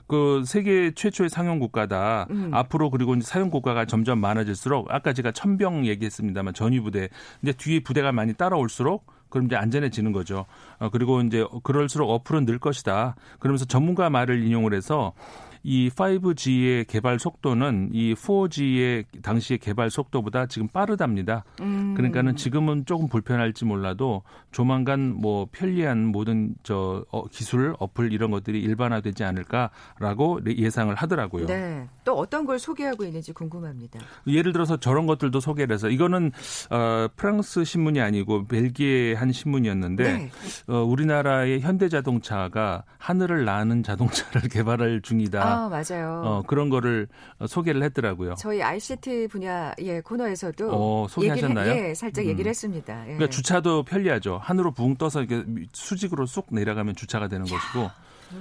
그 0.09 0.42
세계 0.47 0.92
최초의 0.95 1.28
상용 1.28 1.59
국가다. 1.59 2.26
음. 2.30 2.50
앞으로 2.52 2.90
그리고 2.90 3.14
이제 3.14 3.26
사용 3.26 3.50
국가가 3.50 3.85
점점 3.85 4.18
많아질수록 4.21 4.87
아까 4.90 5.12
제가 5.12 5.33
천병 5.33 5.87
얘기했습니다만 5.87 6.54
전위 6.54 6.80
부대. 6.80 7.11
이제 7.42 7.52
뒤에 7.52 7.80
부대가 7.80 8.11
많이 8.11 8.33
따라올수록 8.33 9.04
그럼 9.28 9.47
이제 9.47 9.57
안전해지는 9.57 10.12
거죠. 10.12 10.47
어, 10.78 10.88
그리고 10.88 11.21
이제 11.21 11.47
그럴수록 11.62 12.11
어플은 12.11 12.47
늘 12.47 12.59
것이다. 12.59 13.16
그러면서 13.38 13.66
전문가 13.66 14.09
말을 14.09 14.42
인용을 14.42 14.73
해서 14.73 15.12
이 15.68 15.90
5G의 15.90 16.87
개발 16.87 17.18
속도는 17.18 17.90
이 17.92 18.14
4G의 18.14 19.04
당시의 19.22 19.58
개발 19.58 19.90
속도보다 19.90 20.46
지금 20.46 20.66
빠르답니다. 20.66 21.44
음. 21.60 21.92
그러니까는 21.94 22.37
지금은 22.37 22.87
조금 22.87 23.06
불편할지 23.06 23.66
몰라도 23.66 24.22
조만간 24.50 25.12
뭐 25.14 25.46
편리한 25.52 26.06
모든 26.06 26.54
저 26.62 27.04
어, 27.10 27.26
기술, 27.28 27.75
어플 27.78 28.14
이런 28.14 28.30
것들이 28.30 28.62
일반화되지 28.62 29.25
않을까라고 29.25 30.40
예상을 30.46 30.94
하더라고요. 30.94 31.44
네. 31.44 31.87
또 32.02 32.14
어떤 32.14 32.46
걸 32.46 32.58
소개하고 32.58 33.04
있는지 33.04 33.34
궁금합니다. 33.34 34.00
예를 34.26 34.54
들어서 34.54 34.78
저런 34.78 35.06
것들도 35.06 35.38
소개를 35.38 35.75
해서 35.75 35.90
이거는 35.90 36.32
어, 36.70 37.08
프랑스 37.14 37.64
신문이 37.64 38.00
아니고 38.00 38.46
벨기에 38.46 39.12
한 39.12 39.32
신문이었는데 39.32 40.02
네. 40.02 40.30
어, 40.66 40.82
우리나라의 40.82 41.60
현대자동차가 41.60 42.84
하늘을 42.96 43.44
나는 43.44 43.82
자동차를 43.82 44.48
개발할 44.48 45.02
중이다. 45.02 45.42
아, 45.42 45.57
맞아요. 45.68 46.22
어, 46.24 46.42
그런 46.46 46.68
거를 46.68 47.08
소개를 47.46 47.82
했더라고요. 47.82 48.34
저희 48.36 48.62
ICT 48.62 49.28
분야 49.28 49.72
예, 49.80 50.00
코너에서도 50.00 50.68
어, 50.70 51.06
소개하셨나요? 51.08 51.70
얘기를, 51.70 51.88
예, 51.90 51.94
살짝 51.94 52.24
음. 52.24 52.30
얘기를 52.30 52.48
했습니다. 52.50 53.00
예. 53.02 53.14
그러니까 53.14 53.28
주차도 53.30 53.82
편리하죠. 53.84 54.38
하늘로 54.42 54.72
붕 54.72 54.96
떠서 54.96 55.22
이렇게 55.22 55.44
수직으로 55.72 56.26
쑥 56.26 56.46
내려가면 56.50 56.94
주차가 56.94 57.28
되는 57.28 57.46
야. 57.46 57.50
것이고 57.50 57.80
어, 57.80 57.90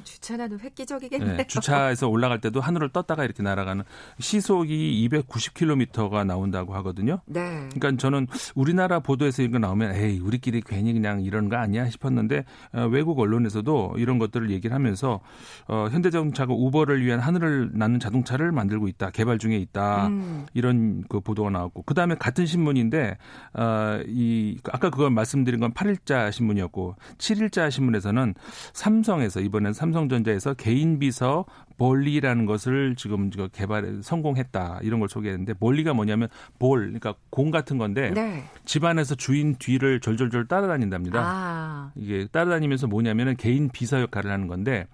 주차나는 0.04 0.60
획기적이겠네요. 0.60 1.38
네, 1.38 1.48
주차에서 1.48 2.08
올라갈 2.08 2.40
때도 2.42 2.62
하늘을 2.62 2.90
떴다가 2.90 3.24
이렇게 3.24 3.44
날아가는 3.44 3.84
시속이 4.20 5.08
290km가 5.10 6.26
나온다고 6.26 6.76
하거든요. 6.76 7.22
네. 7.26 7.70
그러니까 7.74 7.98
저는 7.98 8.28
우리나라 8.56 9.00
보도에서 9.00 9.44
이거 9.44 9.60
나오면 9.60 9.96
에이 9.96 10.20
우리끼리 10.20 10.62
괜히 10.66 10.94
그냥 10.94 11.22
이런 11.22 11.50
거 11.50 11.58
아니야 11.58 11.90
싶었는데 11.90 12.46
어, 12.74 12.88
외국 12.92 13.20
언론에서도 13.20 13.96
이런 13.98 14.20
것들을 14.20 14.50
얘기를 14.52 14.74
하면서 14.76 15.22
어, 15.68 15.88
현대자동차가 15.92 16.54
우버를 16.54 17.04
위한 17.04 17.20
하늘을 17.20 17.72
나는 17.74 18.00
자동차를 18.00 18.52
만들고 18.52 18.88
있다, 18.88 19.12
개발 19.12 19.38
중에 19.38 19.58
있다 19.58 20.08
음. 20.08 20.46
이런 20.54 21.04
그 21.10 21.20
보도가 21.20 21.50
나왔고 21.50 21.84
그 21.84 21.94
다음에 21.94 22.16
같은 22.16 22.46
신문인데 22.46 23.18
어, 23.54 24.00
이 24.08 24.58
아까 24.72 24.90
그걸 24.90 25.10
말씀드린 25.12 25.60
건 25.60 25.74
8일자 25.74 26.32
신문이었고 26.32 26.96
7일자 27.18 27.72
신문에서는 27.72 28.36
삼성에서 28.74 29.42
이번엔 29.42 29.74
삼성전자에서 29.78 30.56
개인 30.56 31.00
비서 31.00 31.46
볼리라는 31.78 32.46
것을 32.46 32.96
지금 32.96 33.30
개발에 33.30 34.02
성공했다 34.02 34.80
이런 34.82 35.00
걸 35.00 35.08
소개했는데 35.08 35.54
볼리가 35.54 35.94
뭐냐면 35.94 36.28
볼 36.60 36.80
그러니까 36.82 37.14
공 37.30 37.52
같은 37.52 37.78
건데 37.78 38.12
네. 38.12 38.44
집안에서 38.66 39.16
주인 39.16 39.56
뒤를 39.56 40.00
졸졸졸 40.00 40.48
따라다닌답니다. 40.48 41.20
아. 41.24 41.92
이게 41.96 42.28
따라다니면서 42.32 42.88
뭐냐면은 42.88 43.36
개인 43.36 43.70
비서 43.70 44.02
역할을 44.02 44.32
하는 44.32 44.48
건데 44.48 44.88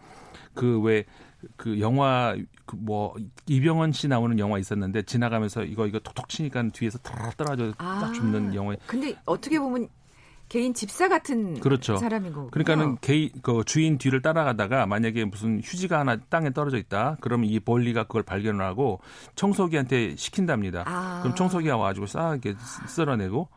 그왜 0.54 1.06
그 1.58 1.80
영화 1.80 2.36
그 2.66 2.78
뭐 2.78 3.16
이병헌 3.48 3.92
씨 3.92 4.08
나오는 4.08 4.38
영화 4.40 4.58
있었는데 4.58 5.04
지나가면서 5.04 5.64
이거 5.64 5.88
이거 5.88 6.00
톡톡 6.00 6.30
치니까 6.30 6.70
뒤에서 6.70 6.98
탁 7.00 7.36
떨어져 7.38 7.74
아. 7.78 8.00
딱 8.02 8.14
죽는 8.14 8.56
영화. 8.56 8.76
근데 8.88 9.16
어떻게 9.26 9.60
보면 9.60 9.90
개인 10.54 10.72
집사 10.76 11.10
같은 11.10 11.60
그렇죠. 11.60 11.96
사람인 11.96 12.32
거고. 12.32 12.52
그러니까는 12.52 13.00
개인 13.02 13.32
그 13.42 13.64
주인 13.66 13.98
뒤를 13.98 14.22
따라가다가 14.22 14.86
만약에 14.86 15.26
무슨 15.26 15.60
휴지가 15.64 15.98
하나 15.98 16.18
땅에 16.30 16.54
떨어져 16.54 16.78
있다. 16.78 17.18
그러면 17.22 17.50
이 17.50 17.60
벌리가 17.60 18.04
그걸 18.04 18.22
발견을 18.22 18.64
하고 18.64 19.00
청소기한테 19.34 20.16
시킨답니다. 20.16 20.84
아. 20.86 21.22
그럼 21.24 21.36
청소기가 21.36 21.76
와가지고 21.76 22.06
싸게 22.06 22.54
쓸어내고 22.88 23.50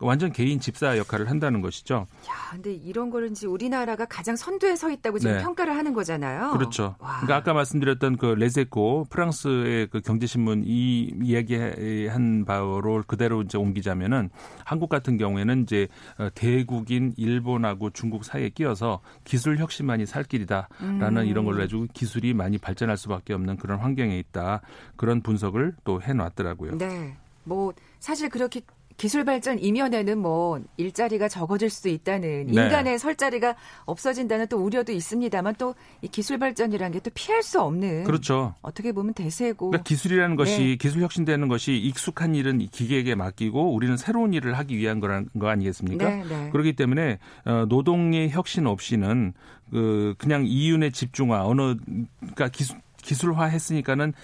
완전 0.00 0.32
개인 0.32 0.60
집사 0.60 0.98
역할을 0.98 1.30
한다는 1.30 1.60
것이죠. 1.60 2.06
야, 2.28 2.32
근데 2.50 2.72
이런 2.72 3.10
거는 3.10 3.32
이제 3.32 3.46
우리나라가 3.46 4.04
가장 4.04 4.36
선두에 4.36 4.76
서 4.76 4.90
있다고 4.90 5.18
지금 5.18 5.36
네. 5.36 5.42
평가를 5.42 5.76
하는 5.76 5.94
거잖아요. 5.94 6.52
그렇죠. 6.52 6.96
와. 6.98 7.20
그러니까 7.20 7.36
아까 7.36 7.52
말씀드렸던 7.52 8.16
그 8.16 8.26
레세코 8.26 9.06
프랑스의 9.08 9.88
그 9.88 10.00
경제신문 10.00 10.64
이 10.66 11.14
이야기한 11.22 12.44
바로 12.44 13.02
그대로 13.06 13.42
이제 13.42 13.56
옮기자면은 13.56 14.30
한국 14.64 14.88
같은 14.88 15.16
경우에는 15.16 15.62
이제 15.62 15.88
어, 16.18 16.28
대국인 16.34 17.14
일본하고 17.16 17.90
중국 17.90 18.24
사이에 18.24 18.48
끼어서 18.48 19.00
기술 19.24 19.58
혁신만이 19.58 20.06
살 20.06 20.24
길이다라는 20.24 21.22
음. 21.22 21.26
이런 21.26 21.44
걸로 21.44 21.62
해주고 21.62 21.86
기술이 21.92 22.34
많이 22.34 22.58
발전할 22.58 22.96
수밖에 22.96 23.32
없는 23.32 23.56
그런 23.56 23.78
환경에 23.78 24.18
있다 24.18 24.60
그런 24.96 25.20
분석을 25.20 25.74
또 25.84 26.02
해놨더라고요. 26.02 26.78
네. 26.78 27.16
뭐 27.44 27.72
사실 28.00 28.28
그렇게 28.28 28.62
기술 28.96 29.24
발전 29.24 29.58
이면에는 29.58 30.18
뭐 30.18 30.60
일자리가 30.76 31.28
적어질 31.28 31.70
수도 31.70 31.88
있다는 31.88 32.46
네. 32.46 32.64
인간의 32.64 32.98
설 32.98 33.16
자리가 33.16 33.54
없어진다는 33.84 34.46
또 34.48 34.58
우려도 34.58 34.92
있습니다만 34.92 35.54
또 35.56 35.74
이 36.02 36.08
기술 36.08 36.38
발전이라는 36.38 36.92
게 36.92 37.00
또 37.04 37.10
피할 37.14 37.42
수 37.42 37.60
없는 37.60 38.04
그렇죠. 38.04 38.54
어떻게 38.62 38.92
보면 38.92 39.12
대세고 39.14 39.70
그러니까 39.70 39.84
기술이라는 39.84 40.36
것이 40.36 40.58
네. 40.58 40.76
기술 40.76 41.02
혁신되는 41.02 41.48
것이 41.48 41.76
익숙한 41.76 42.34
일은 42.34 42.58
기계에게 42.70 43.14
맡기고 43.14 43.74
우리는 43.74 43.96
새로운 43.96 44.32
일을 44.32 44.56
하기 44.58 44.76
위한 44.76 45.00
거란 45.00 45.28
거 45.38 45.48
아니겠습니까? 45.48 46.08
네, 46.08 46.24
네. 46.28 46.50
그렇기 46.50 46.74
때문에 46.74 47.18
어, 47.44 47.66
노동의 47.68 48.30
혁신 48.30 48.66
없이는 48.66 49.34
그 49.70 50.14
그냥 50.18 50.44
이윤의 50.46 50.92
집중화 50.92 51.44
어느 51.46 51.76
그러니까 52.20 52.48
기술 52.48 52.78
기술화 53.04 53.44
했으니까는 53.44 54.14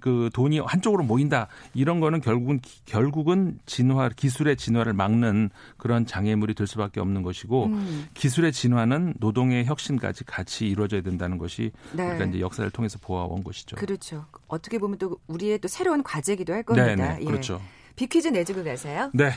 그 0.00 0.30
돈이 0.32 0.60
한쪽으로 0.60 1.04
모인다 1.04 1.48
이런 1.74 2.00
거는 2.00 2.20
결국은 2.20 2.60
결국은 2.86 3.58
진화 3.66 4.08
기술의 4.08 4.56
진화를 4.56 4.94
막는 4.94 5.50
그런 5.76 6.06
장애물이 6.06 6.54
될 6.54 6.66
수밖에 6.66 7.00
없는 7.00 7.22
것이고 7.22 7.66
음. 7.66 8.06
기술의 8.14 8.52
진화는 8.52 9.14
노동의 9.18 9.66
혁신까지 9.66 10.24
같이 10.24 10.66
이루어져야 10.66 11.02
된다는 11.02 11.36
것이 11.36 11.72
네. 11.92 12.10
우리가 12.10 12.24
이제 12.24 12.40
역사를 12.40 12.68
통해서 12.70 12.98
보아온 13.00 13.44
것이죠. 13.44 13.76
그렇죠. 13.76 14.24
어떻게 14.48 14.78
보면 14.78 14.98
또 14.98 15.18
우리의 15.26 15.58
또 15.58 15.68
새로운 15.68 16.02
과제기도 16.02 16.52
할 16.52 16.62
겁니다. 16.62 16.94
네네, 16.94 17.18
네. 17.18 17.24
그렇죠. 17.24 17.60
예. 17.62 17.80
비퀴즈 17.96 18.28
내주고 18.28 18.64
가세요. 18.64 19.10
네. 19.12 19.32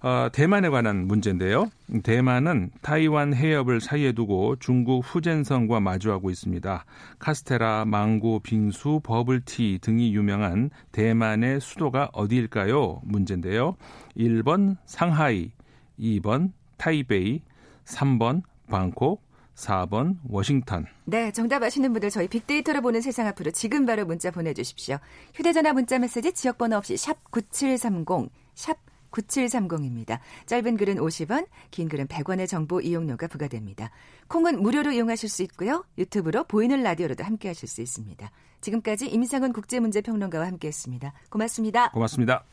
어, 0.00 0.28
대만에 0.32 0.68
관한 0.68 1.06
문제인데요. 1.06 1.70
대만은 2.02 2.70
타이완 2.82 3.34
해협을 3.34 3.80
사이에 3.80 4.12
두고 4.12 4.56
중국 4.56 5.00
후젠성과 5.00 5.80
마주하고 5.80 6.30
있습니다. 6.30 6.84
카스테라, 7.18 7.84
망고, 7.86 8.40
빙수, 8.40 9.00
버블티 9.02 9.80
등이 9.82 10.14
유명한 10.14 10.70
대만의 10.92 11.60
수도가 11.60 12.10
어디일까요? 12.12 13.00
문제인데요. 13.04 13.76
1번 14.16 14.76
상하이, 14.86 15.50
2번 15.98 16.52
타이베이, 16.76 17.42
3번 17.84 18.42
방콕, 18.70 19.26
4번 19.56 20.18
워싱턴. 20.28 20.86
네, 21.04 21.32
정답 21.32 21.64
아시는 21.64 21.92
분들 21.92 22.10
저희 22.10 22.28
빅데이터로 22.28 22.80
보는 22.80 23.00
세상 23.00 23.26
앞으로 23.26 23.50
지금 23.50 23.86
바로 23.86 24.04
문자 24.04 24.30
보내주십시오. 24.30 24.98
휴대전화 25.34 25.72
문자 25.72 25.98
메시지 25.98 26.32
지역번호 26.32 26.76
없이 26.76 26.96
샵 26.96 27.30
9730, 27.32 28.30
샵 28.54 28.87
9730입니다. 29.18 30.18
짧은 30.46 30.76
글은 30.76 30.96
50원, 30.96 31.46
긴 31.70 31.88
글은 31.88 32.06
100원의 32.06 32.48
정보 32.48 32.80
이용료가 32.80 33.26
부과됩니다. 33.26 33.90
콩은 34.28 34.62
무료로 34.62 34.92
이용하실 34.92 35.28
수 35.28 35.42
있고요. 35.44 35.84
유튜브로 35.96 36.44
보이는 36.44 36.82
라디오로도 36.82 37.24
함께 37.24 37.48
하실 37.48 37.68
수 37.68 37.80
있습니다. 37.80 38.30
지금까지 38.60 39.06
임상은 39.06 39.52
국제문제평론가와 39.52 40.46
함께했습니다. 40.46 41.12
고맙습니다. 41.30 41.90
고맙습니다. 41.90 42.44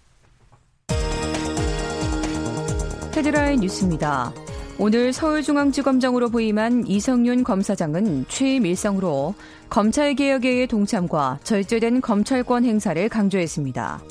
헤드라인 3.16 3.62
뉴스입니다. 3.62 4.34
오늘 4.78 5.14
서울중앙지검장으로 5.14 6.30
부임한 6.30 6.86
이성윤 6.86 7.46
검사장은 7.46 8.26
취임 8.28 8.66
일성으로 8.66 9.34
검찰개혁의 9.70 10.68
동참과 10.68 11.40
절제된 11.44 12.02
검찰권 12.02 12.66
행사를 12.66 13.08
강조했습니다. 13.08 14.02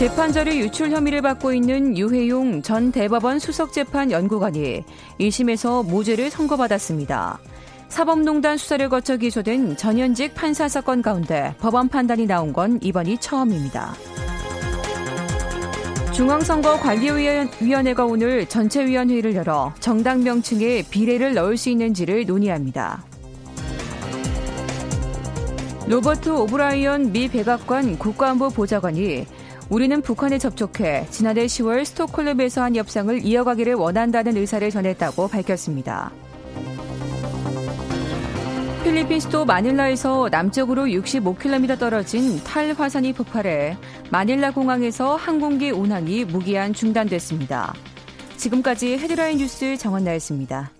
재판 0.00 0.32
자료 0.32 0.54
유출 0.54 0.90
혐의를 0.92 1.20
받고 1.20 1.52
있는 1.52 1.94
유해용 1.98 2.62
전 2.62 2.90
대법원 2.90 3.38
수석재판 3.38 4.10
연구관이 4.10 4.82
1심에서 5.20 5.86
무죄를 5.86 6.30
선고받았습니다. 6.30 7.38
사법농단 7.90 8.56
수사를 8.56 8.88
거쳐 8.88 9.18
기소된 9.18 9.76
전현직 9.76 10.34
판사 10.34 10.68
사건 10.68 11.02
가운데 11.02 11.54
법원 11.60 11.90
판단이 11.90 12.24
나온 12.24 12.54
건 12.54 12.78
이번이 12.80 13.18
처음입니다. 13.18 13.92
중앙선거관리위원회가 16.14 18.06
오늘 18.06 18.46
전체위원회의를 18.46 19.34
열어 19.34 19.74
정당 19.80 20.22
명칭에 20.22 20.82
비례를 20.90 21.34
넣을 21.34 21.58
수 21.58 21.68
있는지를 21.68 22.24
논의합니다. 22.24 23.04
로버트 25.86 26.30
오브라이언 26.30 27.12
미 27.12 27.28
백악관 27.28 27.98
국가안보 27.98 28.48
보좌관이 28.48 29.26
우리는 29.70 30.02
북한에 30.02 30.38
접촉해 30.38 31.06
지난해 31.10 31.46
10월 31.46 31.84
스톡홀름에서 31.84 32.60
한 32.62 32.74
협상을 32.74 33.24
이어가기를 33.24 33.74
원한다는 33.74 34.36
의사를 34.36 34.68
전했다고 34.68 35.28
밝혔습니다. 35.28 36.10
필리핀 38.82 39.20
수도 39.20 39.44
마닐라에서 39.44 40.28
남쪽으로 40.30 40.86
65km 40.86 41.78
떨어진 41.78 42.42
탈 42.42 42.72
화산이 42.72 43.12
폭발해 43.12 43.76
마닐라 44.10 44.50
공항에서 44.50 45.14
항공기 45.14 45.70
운항이 45.70 46.24
무기한 46.24 46.72
중단됐습니다. 46.72 47.72
지금까지 48.36 48.98
헤드라인 48.98 49.38
뉴스 49.38 49.76
정원 49.76 50.02
나였습니다. 50.02 50.72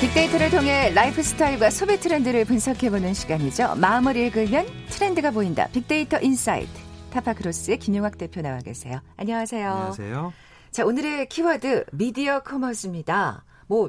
빅데이터를 0.00 0.50
통해 0.50 0.90
라이프 0.94 1.22
스타일과 1.22 1.70
소비 1.70 1.98
트렌드를 1.98 2.44
분석해보는 2.44 3.14
시간이죠. 3.14 3.76
마음을 3.76 4.14
읽으면 4.16 4.66
트렌드가 4.90 5.30
보인다. 5.30 5.68
빅데이터 5.68 6.20
insight. 6.20 6.70
타파크로스의 7.10 7.78
김용학 7.78 8.18
대표 8.18 8.42
나와 8.42 8.58
계세요. 8.58 9.00
안녕하세요. 9.16 9.70
안녕하세요. 9.70 10.32
자, 10.70 10.84
오늘의 10.84 11.30
키워드 11.30 11.86
미디어 11.92 12.40
commerce입니다. 12.40 13.44
뭐 13.68 13.88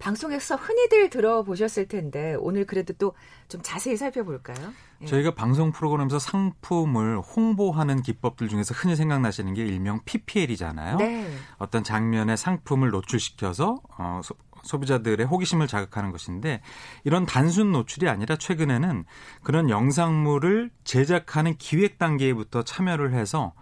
방송에서 0.00 0.56
흔히들 0.56 1.08
들어보셨을 1.08 1.86
텐데 1.86 2.34
오늘 2.40 2.66
그래도 2.66 2.92
또 2.94 3.14
좀 3.48 3.60
자세히 3.62 3.96
살펴볼까요? 3.96 4.56
예. 5.02 5.06
저희가 5.06 5.34
방송 5.34 5.70
프로그램에서 5.70 6.18
상품을 6.18 7.20
홍보하는 7.20 8.02
기법들 8.02 8.48
중에서 8.48 8.74
흔히 8.74 8.96
생각나시는 8.96 9.54
게 9.54 9.64
일명 9.64 10.00
PPL이잖아요. 10.04 10.96
네. 10.96 11.30
어떤 11.58 11.84
장면의 11.84 12.36
상품을 12.36 12.90
노출시켜서 12.90 13.80
어, 13.98 14.20
소비자들의 14.64 15.26
호기심을 15.26 15.66
자극하는 15.68 16.10
것인데 16.10 16.60
이런 17.04 17.26
단순 17.26 17.72
노출이 17.72 18.08
아니라 18.08 18.36
최근에는 18.36 19.04
그런 19.42 19.70
영상물을 19.70 20.70
제작하는 20.84 21.56
기획 21.58 21.98
단계부터 21.98 22.62
참여를 22.62 23.14
해서 23.14 23.52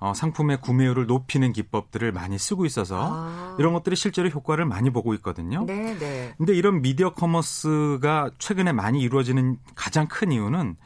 어, 0.00 0.14
상품의 0.14 0.62
구매율을 0.62 1.06
높이는 1.06 1.52
기법들을 1.52 2.10
많이 2.12 2.38
쓰고 2.38 2.64
있어서 2.64 3.10
아. 3.12 3.56
이런 3.58 3.74
것들이 3.74 3.96
실제로 3.96 4.30
효과를 4.30 4.64
많이 4.64 4.88
보고 4.88 5.12
있거든요. 5.14 5.64
네, 5.66 5.98
네. 5.98 6.34
근데 6.38 6.54
이런 6.54 6.80
미디어 6.80 7.12
커머스가 7.12 8.30
최근에 8.38 8.72
많이 8.72 9.00
이루어지는 9.02 9.58
가장 9.74 10.08
큰 10.08 10.32
이유는 10.32 10.76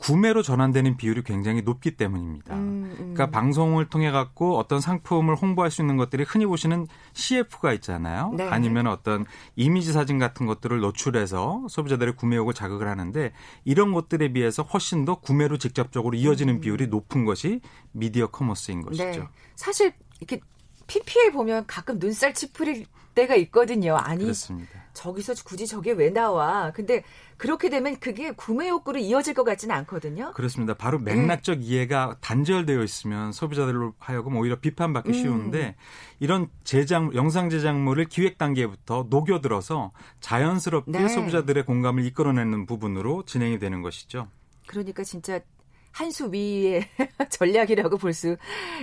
구매로 0.00 0.42
전환되는 0.42 0.96
비율이 0.96 1.22
굉장히 1.22 1.60
높기 1.60 1.90
때문입니다. 1.92 2.54
음, 2.54 2.60
음. 2.60 2.96
그러니까 2.96 3.30
방송을 3.30 3.90
통해 3.90 4.10
갖고 4.10 4.56
어떤 4.56 4.80
상품을 4.80 5.34
홍보할 5.36 5.70
수 5.70 5.82
있는 5.82 5.98
것들이 5.98 6.24
흔히 6.26 6.46
보시는 6.46 6.86
CF가 7.12 7.74
있잖아요. 7.74 8.32
네. 8.34 8.48
아니면 8.48 8.86
어떤 8.86 9.26
이미지 9.56 9.92
사진 9.92 10.18
같은 10.18 10.46
것들을 10.46 10.80
노출해서 10.80 11.66
소비자들의 11.68 12.16
구매욕을 12.16 12.54
자극을 12.54 12.88
하는데 12.88 13.32
이런 13.64 13.92
것들에 13.92 14.32
비해서 14.32 14.62
훨씬 14.62 15.04
더 15.04 15.16
구매로 15.20 15.58
직접적으로 15.58 16.16
이어지는 16.16 16.54
음. 16.54 16.60
비율이 16.60 16.86
높은 16.86 17.26
것이 17.26 17.60
미디어 17.92 18.28
commerce인 18.28 18.80
것이죠. 18.80 19.04
네. 19.04 19.28
사실 19.54 19.92
이렇게 20.18 20.40
PPL 20.86 21.32
보면 21.32 21.66
가끔 21.66 21.98
눈살 21.98 22.32
찌푸릴 22.32 22.86
때가 23.14 23.34
있거든요. 23.36 23.96
아니 23.96 24.24
그렇습니다. 24.24 24.80
저기서 24.92 25.34
굳이 25.44 25.66
저게 25.66 25.92
왜 25.92 26.10
나와? 26.10 26.72
근데 26.72 27.02
그렇게 27.36 27.70
되면 27.70 27.98
그게 28.00 28.32
구매 28.32 28.68
욕구로 28.68 28.98
이어질 28.98 29.34
것 29.34 29.44
같지는 29.44 29.74
않거든요. 29.76 30.32
그렇습니다. 30.34 30.74
바로 30.74 30.98
맥락적 30.98 31.58
네. 31.60 31.64
이해가 31.64 32.16
단절되어 32.20 32.82
있으면 32.82 33.32
소비자들로 33.32 33.94
하여금 33.98 34.36
오히려 34.36 34.58
비판받기 34.60 35.10
음. 35.10 35.14
쉬운데 35.14 35.76
이런 36.18 36.48
제작 36.64 37.14
영상 37.14 37.50
제작물을 37.50 38.04
기획 38.06 38.36
단계부터 38.38 39.06
녹여들어서 39.10 39.92
자연스럽게 40.20 40.90
네. 40.90 41.08
소비자들의 41.08 41.64
공감을 41.66 42.04
이끌어내는 42.06 42.66
부분으로 42.66 43.24
진행이 43.24 43.58
되는 43.58 43.82
것이죠. 43.82 44.28
그러니까 44.66 45.02
진짜 45.04 45.40
한 45.92 46.10
수 46.12 46.30
위의 46.32 46.86
전략이라고 47.30 47.98
볼 47.98 48.12
수 48.12 48.36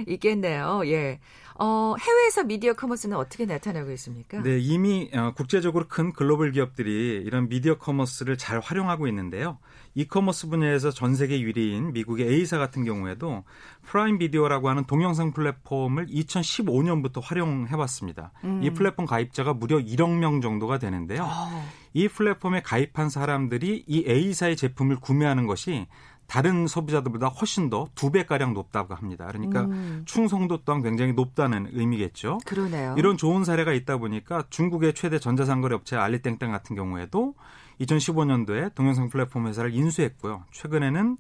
있겠네요. 0.08 0.82
예. 0.88 1.20
어, 1.60 1.96
해외에서 2.00 2.44
미디어 2.44 2.74
commerce는 2.74 3.18
어떻게 3.18 3.46
나타나고 3.46 3.92
있습니까? 3.94 4.42
네, 4.42 4.60
이미 4.60 5.10
어, 5.14 5.34
국제적으로 5.36 5.88
큰 5.88 6.14
글로벌 6.14 6.52
기업들이 6.52 7.22
이런 7.26 7.50
미디어 7.50 7.78
commerce를 7.78 8.38
잘 8.38 8.60
활용하고 8.60 9.08
있는데요. 9.08 9.58
이커머스 9.96 10.50
분야에서 10.50 10.92
전 10.92 11.16
세계 11.16 11.40
1위인 11.40 11.92
미국의 11.92 12.28
A사 12.28 12.60
같은 12.60 12.86
경우에도 12.86 13.44
프라임 13.82 14.20
비디오라고 14.20 14.70
하는 14.70 14.86
동영상 14.86 15.32
플랫폼을 15.32 16.06
2015년부터 16.08 17.20
활용해 17.24 17.76
왔습니다. 17.76 18.32
음. 18.44 18.62
이 18.64 18.70
플랫폼 18.70 19.08
가입자가 19.08 19.54
무려 19.54 19.78
1억 19.78 20.16
명 20.20 20.40
정도가 20.42 20.78
되는데요. 20.78 21.24
오. 21.24 21.88
이 21.94 22.08
플랫폼에 22.08 22.62
가입한 22.62 23.10
사람들이 23.10 23.86
이 23.88 24.06
A사의 24.08 24.56
제품을 24.56 24.98
구매하는 24.98 25.48
것이 25.48 25.88
다른 26.28 26.68
소비자들보다 26.68 27.28
훨씬 27.28 27.70
더 27.70 27.88
두 27.96 28.12
배가량 28.12 28.54
높다고 28.54 28.94
합니다. 28.96 29.28
그러니까 29.28 29.62
음. 29.66 30.04
충성도 30.06 30.64
또한 30.64 30.82
굉장히 30.84 31.14
높다는 31.14 31.70
의미겠죠. 31.72 32.40
그러네요. 32.46 32.96
이런 32.98 33.18
좋은 33.18 33.44
사례가 33.44 33.74
있다 33.74 33.98
보니까 33.98 34.44
중국의 34.50 34.94
최대 34.94 35.20
전자상거래 35.20 35.74
업체 35.76 35.96
알리땡땡 35.96 36.52
같은 36.52 36.76
경우에도 36.76 37.34
2015년도에 37.82 38.74
동영상 38.76 39.10
플랫폼 39.10 39.48
회사를 39.48 39.74
인수했고요. 39.74 40.44
최근에는 40.52 41.18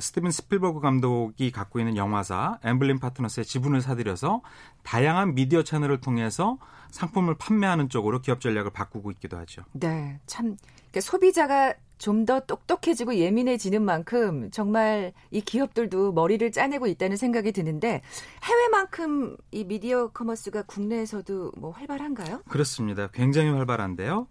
스티븐 0.00 0.30
스필버그 0.30 0.80
감독이 0.80 1.50
갖고 1.50 1.78
있는 1.80 1.96
영화사 1.96 2.58
앰블린 2.62 2.98
파트너스의 3.00 3.44
지분을 3.44 3.80
사들여서 3.80 4.42
다양한 4.82 5.34
미디어 5.34 5.62
채널을 5.64 6.00
통해서 6.00 6.58
상품을 6.90 7.36
판매하는 7.36 7.88
쪽으로 7.88 8.20
기업 8.20 8.40
전략을 8.40 8.70
바꾸고 8.72 9.10
있기도 9.12 9.36
하죠. 9.38 9.62
네, 9.72 10.20
참 10.26 10.56
그러니까 10.90 11.00
소비자가 11.00 11.74
좀더 12.00 12.40
똑똑해지고 12.40 13.16
예민해지는 13.16 13.82
만큼 13.82 14.50
정말 14.50 15.12
이 15.30 15.42
기업들도 15.42 16.12
머리를 16.12 16.50
짜내고 16.50 16.86
있다는 16.86 17.18
생각이 17.18 17.52
드는데 17.52 18.00
해외만큼 18.42 19.36
이 19.52 19.64
미디어 19.64 20.08
commerce가 20.08 20.62
국내에서도 20.62 21.52
뭐 21.58 21.70
활발한가요? 21.72 22.42
그렇습니다. 22.48 23.08
굉장히 23.12 23.50
활발한데요. 23.50 24.28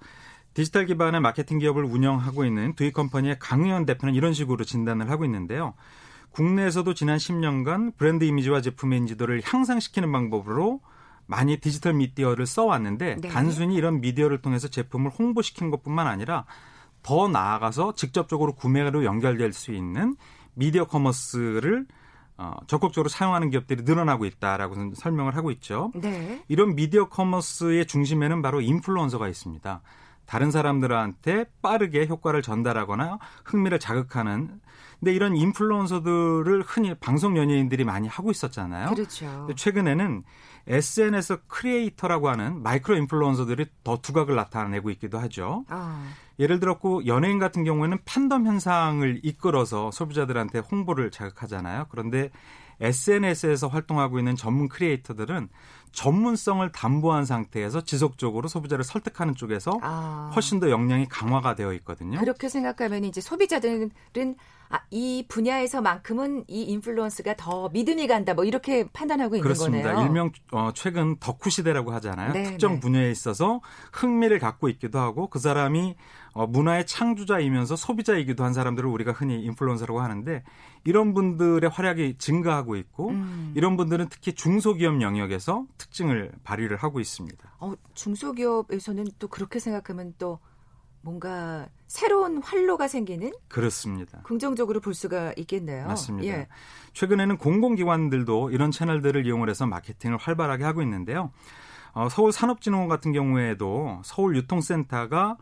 디지털 0.56 0.88
기반의 0.88 1.22
마케팅 1.22 1.60
기업을 1.60 1.84
운영하고 1.84 2.44
있는 2.44 2.74
두이 2.74 2.92
컴퍼니의 2.92 3.38
강의원 3.38 3.86
대표는 3.86 4.16
이런 4.16 4.34
식으로 4.34 4.66
진단을 4.66 5.12
하고 5.12 5.24
있는데요. 5.26 5.76
국내에서도 6.32 6.92
지난 6.96 7.18
10년간 7.18 7.98
브랜드 7.98 8.24
이미지와 8.24 8.62
제품의 8.62 8.98
인지도를 9.00 9.42
향상시키는 9.46 10.12
방법으로 10.12 10.82
많이 11.30 11.58
디지털 11.58 11.94
미디어를 11.94 12.48
써왔는데 12.48 13.18
네. 13.22 13.30
단순히 13.30 13.76
이런 13.76 14.02
미디어를 14.02 14.42
통해서 14.42 14.68
제품을 14.68 15.12
홍보시킨 15.12 15.70
것뿐만 15.70 16.08
아니라 16.08 16.46
더 17.04 17.28
나아가서 17.28 17.94
직접적으로 17.94 18.56
구매로 18.56 19.06
연결될 19.06 19.54
수 19.54 19.72
있는 19.72 20.16
미디어 20.56 20.86
commerce를 20.86 21.86
어, 22.38 22.56
적극적으로 22.66 23.10
사용하는 23.10 23.52
기업들이 23.52 23.84
늘어나고 23.84 24.26
있다라고 24.26 24.96
설명을 24.96 25.36
하고 25.36 25.52
있죠. 25.52 25.92
네. 25.94 26.44
이런 26.48 26.74
미디어 26.74 27.10
commerce의 27.10 27.86
중심에는 27.86 28.42
바로 28.42 28.60
influencer가 28.60 29.28
있습니다. 29.28 29.82
다른 30.26 30.50
사람들한테 30.50 31.46
빠르게 31.62 32.08
효과를 32.08 32.42
전달하거나 32.42 33.20
흥미를 33.46 33.80
자극하는 33.80 34.60
근데 35.00 35.14
이런 35.14 35.36
influencer들을 35.36 36.64
흔히 36.66 36.94
방송 36.96 37.38
연예인들이 37.38 37.84
많이 37.84 38.08
하고 38.08 38.32
있었잖아요. 38.32 38.90
그렇죠. 38.90 39.48
최근에는 39.56 40.24
SNS 40.70 41.40
creator라고 41.48 42.30
하는 42.30 42.62
micro 42.62 42.96
influencer들이 42.98 43.66
더 43.84 43.98
두각을 43.98 44.36
나타내고 44.36 44.92
있기도 44.92 45.20
하죠. 45.20 45.66
아. 45.68 46.08
예를 46.40 46.60
들었고 46.60 47.06
연예인 47.06 47.40
같은 47.40 47.64
경우에는 47.64 47.98
팬덤 48.06 48.46
현상을 48.46 49.20
이끌어서 49.24 49.92
소비자들한테 49.92 50.60
홍보를 50.60 51.12
자극하잖아요. 51.12 51.88
그런데 51.90 52.30
SNS에서 52.82 53.68
활동하고 53.68 54.20
있는 54.20 54.36
전문 54.36 54.70
creator들은 54.70 55.50
전문성을 55.92 56.72
담보한 56.72 57.26
상태에서 57.26 57.82
지속적으로 57.82 58.48
소비자를 58.48 58.84
설득하는 58.84 59.36
쪽에서 59.36 59.80
아. 59.82 60.32
훨씬 60.34 60.60
더 60.60 60.70
역량이 60.70 61.08
강화가 61.08 61.56
되어 61.56 61.74
있거든요. 61.74 62.20
그렇게 62.20 62.48
생각하면 62.48 63.04
이제 63.04 63.22
소비자들은 63.22 63.92
아, 64.72 64.80
이 64.92 65.26
분야에서만큼은 65.28 66.46
이 66.48 66.62
인플루언스가 66.64 67.36
더 67.38 67.70
믿음이 67.70 68.08
간다. 68.08 68.36
뭐 68.36 68.44
이렇게 68.44 68.88
판단하고 68.94 69.36
있는 69.36 69.44
그렇습니다. 69.44 69.94
거네요. 69.94 70.08
일명 70.08 70.32
어, 70.52 70.70
최근 70.76 71.18
덕후 71.20 71.50
시대라고 71.50 71.92
하잖아요. 71.94 72.34
네, 72.34 72.44
특정 72.44 72.76
네. 72.76 72.80
분야에 72.80 73.10
있어서 73.10 73.62
흥미를 73.92 74.38
갖고 74.38 74.70
있기도 74.70 75.00
하고 75.00 75.28
그 75.28 75.40
사람이 75.40 75.96
어, 76.34 76.46
문화의 76.46 76.86
창조자이면서 76.86 77.76
소비자이기도 77.76 78.44
한 78.44 78.54
사람들을 78.54 78.88
우리가 78.88 79.12
흔히 79.12 79.44
인플루언서라고 79.44 80.02
하는데 80.02 80.44
이런 80.84 81.16
분들의 81.16 81.68
활약이 81.68 82.20
증가하고 82.20 82.76
있고 82.76 83.10
음. 83.10 83.54
이런 83.56 83.76
분들은 83.76 84.10
특히 84.10 84.34
중소기업 84.34 85.02
영역에서 85.02 85.66
특징을 85.80 86.32
발휘를 86.44 86.78
하고 86.78 87.00
있습니다. 87.00 87.56
어, 87.60 87.74
중소기업에서는 87.96 89.06
또 89.18 89.28
그렇게 89.28 89.58
생각하면 89.58 90.14
또 90.20 90.40
뭔가 91.02 91.68
새로운 91.88 92.42
활로가 92.42 92.88
생기는 92.88 93.32
그렇습니다. 93.48 94.22
긍정적으로 94.24 94.80
볼 94.80 94.94
수가 94.94 95.34
있겠네요. 95.38 95.88
맞습니다. 95.88 96.28
예. 96.28 96.48
최근에는 96.94 97.38
공공기관들도 97.38 98.52
이런 98.52 98.72
채널들을 98.72 99.26
이용을 99.26 99.50
해서 99.50 99.66
마케팅을 99.66 100.18
활발하게 100.18 100.64
하고 100.64 100.82
있는데요. 100.82 101.32
어, 101.94 102.10
서울 102.10 102.32
산업진흥원 102.32 102.88
같은 102.88 103.12
경우에도 103.12 104.02
서울 104.04 104.36
유통센터가 104.36 105.38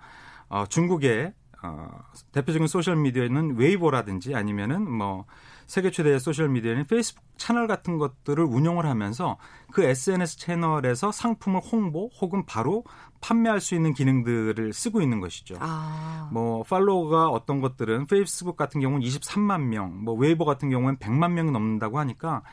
어, 0.50 0.66
중국의 0.68 1.34
어, 1.64 1.90
대표적인 2.32 2.68
소셜 2.68 2.96
미디어인 2.96 3.58
웨이보라든지 3.58 4.36
아니면은 4.36 4.90
뭐 4.90 5.26
세계 5.68 5.92
최대의 5.92 6.20
소셜 6.20 6.50
미디어인 6.50 6.86
페이스북 6.86 7.24
채널 7.38 7.68
같은 7.68 7.98
것들을 7.98 8.44
운영을 8.44 8.86
하면서 8.86 9.38
그 9.72 9.84
SNS 9.84 10.40
채널에서 10.40 11.12
상품을 11.12 11.60
홍보 11.60 12.10
혹은 12.20 12.46
바로 12.46 12.84
판매할 13.22 13.60
수 13.60 13.76
있는 13.76 13.94
기능들을 13.94 14.74
쓰고 14.74 15.02
있는 15.02 15.20
것이죠. 15.20 15.56
아. 15.60 16.30
뭐 16.32 16.64
팔로워가 16.64 17.28
어떤 17.30 17.62
것들은 17.62 18.08
페이스북 18.08 18.56
같은 18.56 18.80
경우는 18.82 19.06
23만 19.06 19.64
명, 19.64 20.04
뭐 20.04 20.16
웨이버 20.16 20.46
같은 20.46 20.70
경우는 20.70 20.98
100만 20.98 21.32
명이 21.34 21.52
넘는다고 21.52 22.00
하니까 22.00 22.44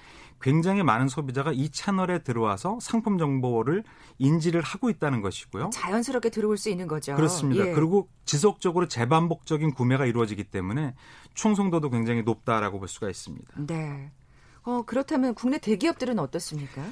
굉장히 0.44 0.82
많은 0.82 1.08
소비자가 1.08 1.52
이 1.52 1.70
채널에 1.70 2.22
들어와서 2.22 2.78
상품 2.78 3.16
정보를 3.16 3.82
인지를 4.18 4.60
하고 4.60 4.90
있다는 4.90 5.22
것이고요. 5.22 5.70
자연스럽게 5.72 6.28
들어올 6.28 6.58
수 6.58 6.68
있는 6.68 6.86
거죠. 6.86 7.16
그렇습니다. 7.16 7.66
예. 7.66 7.72
그리고 7.72 8.10
지속적으로 8.26 8.86
재반복적인 8.86 9.72
구매가 9.72 10.04
이루어지기 10.04 10.44
때문에 10.44 10.94
충성도도 11.32 11.88
굉장히 11.88 12.24
높다라고 12.24 12.78
볼 12.78 12.88
수가 12.88 13.08
있습니다. 13.08 13.54
네. 13.66 14.12
어, 14.64 14.82
그렇다면 14.82 15.34
국내 15.34 15.56
대기업들은 15.56 16.18
어떻습니까? 16.18 16.84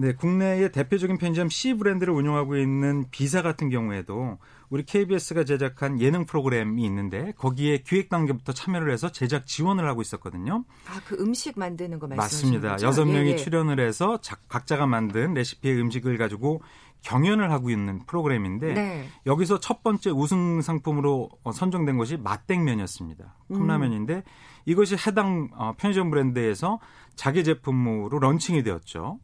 네, 0.00 0.12
국내의 0.12 0.70
대표적인 0.70 1.18
편의점 1.18 1.48
C 1.48 1.74
브랜드를 1.74 2.14
운영하고 2.14 2.56
있는 2.56 3.06
비사 3.10 3.42
같은 3.42 3.68
경우에도 3.68 4.38
우리 4.70 4.84
KBS가 4.84 5.42
제작한 5.42 6.00
예능 6.00 6.24
프로그램이 6.24 6.84
있는데 6.84 7.32
거기에 7.36 7.78
기획 7.78 8.08
단계부터 8.08 8.52
참여를 8.52 8.92
해서 8.92 9.10
제작 9.10 9.44
지원을 9.44 9.88
하고 9.88 10.00
있었거든요. 10.00 10.64
아, 10.86 11.00
그 11.04 11.16
음식 11.18 11.58
만드는 11.58 11.98
거 11.98 12.06
맞습니다. 12.06 12.76
여섯 12.80 13.06
명이 13.06 13.30
예, 13.30 13.32
예. 13.32 13.36
출연을 13.36 13.80
해서 13.80 14.20
자, 14.20 14.36
각자가 14.46 14.86
만든 14.86 15.34
레시피의 15.34 15.80
음식을 15.80 16.16
가지고 16.16 16.62
경연을 17.02 17.50
하고 17.50 17.68
있는 17.68 18.06
프로그램인데 18.06 18.74
네. 18.74 19.08
여기서 19.26 19.58
첫 19.58 19.82
번째 19.82 20.10
우승 20.10 20.62
상품으로 20.62 21.28
어, 21.42 21.50
선정된 21.50 21.98
것이 21.98 22.18
맛땡면이었습니다. 22.18 23.34
컵라면인데 23.48 24.14
음. 24.14 24.22
이것이 24.64 24.94
해당 24.94 25.48
어, 25.54 25.74
편의점 25.76 26.10
브랜드에서 26.10 26.78
자기 27.16 27.42
제품으로 27.42 28.20
런칭이 28.20 28.62
되었죠. 28.62 29.18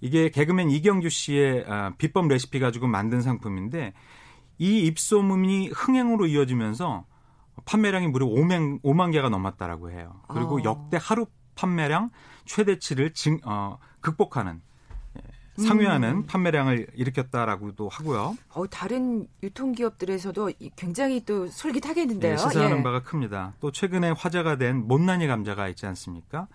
이게 0.00 0.30
개그맨 0.30 0.70
이경규 0.70 1.08
씨의 1.08 1.64
아, 1.68 1.92
비법 1.98 2.28
레시피 2.28 2.58
가지고 2.58 2.86
만든 2.86 3.20
상품인데 3.20 3.92
이 4.58 4.80
입소문이 4.86 5.68
흥행으로 5.68 6.26
이어지면서 6.26 7.06
판매량이 7.64 8.08
무려 8.08 8.26
5만, 8.26 8.82
5만 8.82 9.12
개가 9.12 9.28
넘었다라고 9.28 9.90
해요. 9.90 10.20
그리고 10.28 10.56
어. 10.56 10.64
역대 10.64 10.98
하루 11.00 11.26
판매량 11.54 12.10
최대치를 12.46 13.12
증, 13.12 13.38
어, 13.44 13.78
극복하는 14.00 14.62
예, 15.16 15.62
상회하는 15.62 16.08
음. 16.08 16.26
판매량을 16.26 16.88
일으켰다라고도 16.94 17.88
하고요. 17.88 18.36
어, 18.54 18.66
다른 18.66 19.26
유통기업들에서도 19.42 20.52
굉장히 20.76 21.24
또 21.24 21.46
솔깃하겠는데요. 21.46 22.36
네, 22.36 22.36
시사하는 22.36 22.78
예. 22.78 22.82
바가 22.82 23.02
큽니다. 23.02 23.54
또 23.60 23.70
최근에 23.70 24.10
화제가 24.10 24.56
된 24.56 24.86
못난이 24.86 25.26
감자가 25.26 25.68
있지 25.68 25.86
않습니까? 25.86 26.48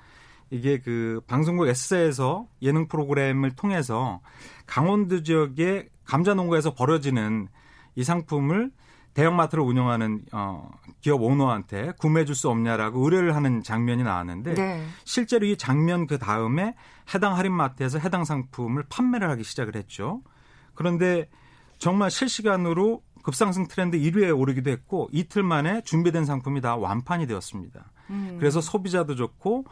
이게 0.50 0.80
그 0.80 1.22
방송국 1.28 1.68
S사에서 1.68 2.48
예능 2.62 2.88
프로그램을 2.88 3.52
통해서 3.56 4.22
강원도 4.66 5.24
지역의 5.24 5.90
감자 6.06 6.34
농가에서 6.34 6.74
벌어지는 6.74 7.48
이 7.96 8.04
상품을 8.04 8.72
대형마트를 9.16 9.64
운영하는 9.64 10.24
어, 10.34 10.70
기업 11.02 11.22
오너한테 11.22 11.94
구매해 11.98 12.26
줄 12.26 12.36
수 12.36 12.50
없냐라고 12.50 13.02
의뢰를 13.06 13.34
하는 13.34 13.64
장면이 13.64 14.04
나왔는데 14.04 14.54
네. 14.56 14.86
실제로 15.06 15.46
이 15.46 15.56
장면 15.56 16.06
그 16.06 16.20
다음에 16.20 16.76
해당 17.14 17.38
할인마트에서 17.38 17.98
해당 18.00 18.26
상품을 18.26 18.84
판매를 18.90 19.30
하기 19.32 19.44
시작을 19.44 19.76
했죠. 19.76 20.22
그런데 20.74 21.30
정말 21.78 22.12
실시간으로 22.12 23.04
급상승 23.24 23.68
트렌드 23.68 23.98
1위에 23.98 24.38
오르기도 24.38 24.70
했고 24.70 25.10
이틀 25.12 25.44
만에 25.44 25.82
준비된 25.82 26.26
상품이 26.26 26.60
다 26.62 26.76
완판이 26.76 27.26
되었습니다. 27.26 27.92
음. 28.10 28.36
그래서 28.38 28.60
소비자도 28.60 29.16
좋고 29.16 29.66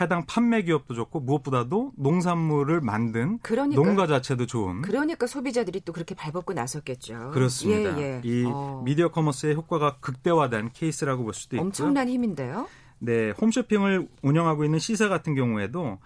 해당 0.00 0.26
판매 0.26 0.62
기업도 0.62 0.94
좋고 0.94 1.20
무엇보다도 1.20 1.92
농산물을 1.96 2.80
만든 2.82 3.38
그러니까, 3.42 3.82
농가 3.82 4.06
자체도 4.06 4.46
좋은. 4.46 4.82
그러니까 4.82 5.26
소비자들이 5.26 5.80
또 5.84 5.92
그렇게 5.92 6.14
발벗고 6.14 6.52
나섰겠죠. 6.52 7.30
그렇습니다. 7.32 7.98
예, 7.98 8.02
예. 8.02 8.20
이 8.24 8.44
어. 8.46 8.82
미디어 8.84 9.08
커머스의 9.08 9.54
효과가 9.54 9.96
극대화된 10.00 10.70
케이스라고 10.74 11.24
볼 11.24 11.32
수도 11.32 11.56
있고요. 11.56 11.66
엄청난 11.66 12.08
힘인데요. 12.08 12.68
네, 12.98 13.30
홈쇼핑을 13.30 14.08
운영하고 14.22 14.64
있는 14.64 14.78
C사 14.78 15.08
같은 15.08 15.34
경우에도 15.34 15.98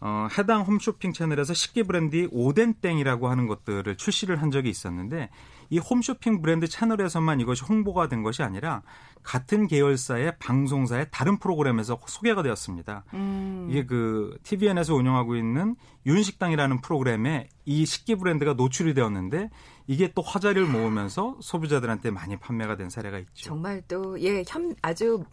어, 0.00 0.28
해당 0.38 0.62
홈쇼핑 0.62 1.12
채널에서 1.12 1.54
식기 1.54 1.82
브랜드 1.82 2.28
오덴땡이라고 2.30 3.28
하는 3.28 3.46
것들을 3.46 3.96
출시를 3.96 4.42
한 4.42 4.50
적이 4.50 4.68
있었는데 4.70 5.30
이 5.70 5.78
홈쇼핑 5.78 6.42
브랜드 6.42 6.66
채널에서만 6.68 7.40
이것이 7.40 7.64
홍보가 7.64 8.08
된 8.08 8.22
것이 8.22 8.42
아니라 8.42 8.82
같은 9.22 9.66
계열사의 9.66 10.38
방송사의 10.38 11.08
다른 11.10 11.38
프로그램에서 11.38 11.98
소개가 12.06 12.42
되었습니다. 12.42 13.04
음. 13.14 13.66
이게 13.68 13.84
그 13.84 14.38
TVN에서 14.44 14.94
운영하고 14.94 15.34
있는 15.34 15.74
윤식당이라는 16.06 16.80
프로그램에 16.80 17.48
이 17.64 17.84
식기 17.84 18.14
브랜드가 18.14 18.52
노출이 18.52 18.94
되었는데 18.94 19.50
이게 19.88 20.12
또 20.14 20.22
화제를 20.22 20.66
모으면서 20.66 21.36
소비자들한테 21.40 22.10
많이 22.10 22.36
판매가 22.36 22.76
된 22.76 22.88
사례가 22.88 23.18
있죠. 23.18 23.30
정말 23.34 23.82
또 23.88 24.20
예, 24.22 24.44
아주 24.82 25.24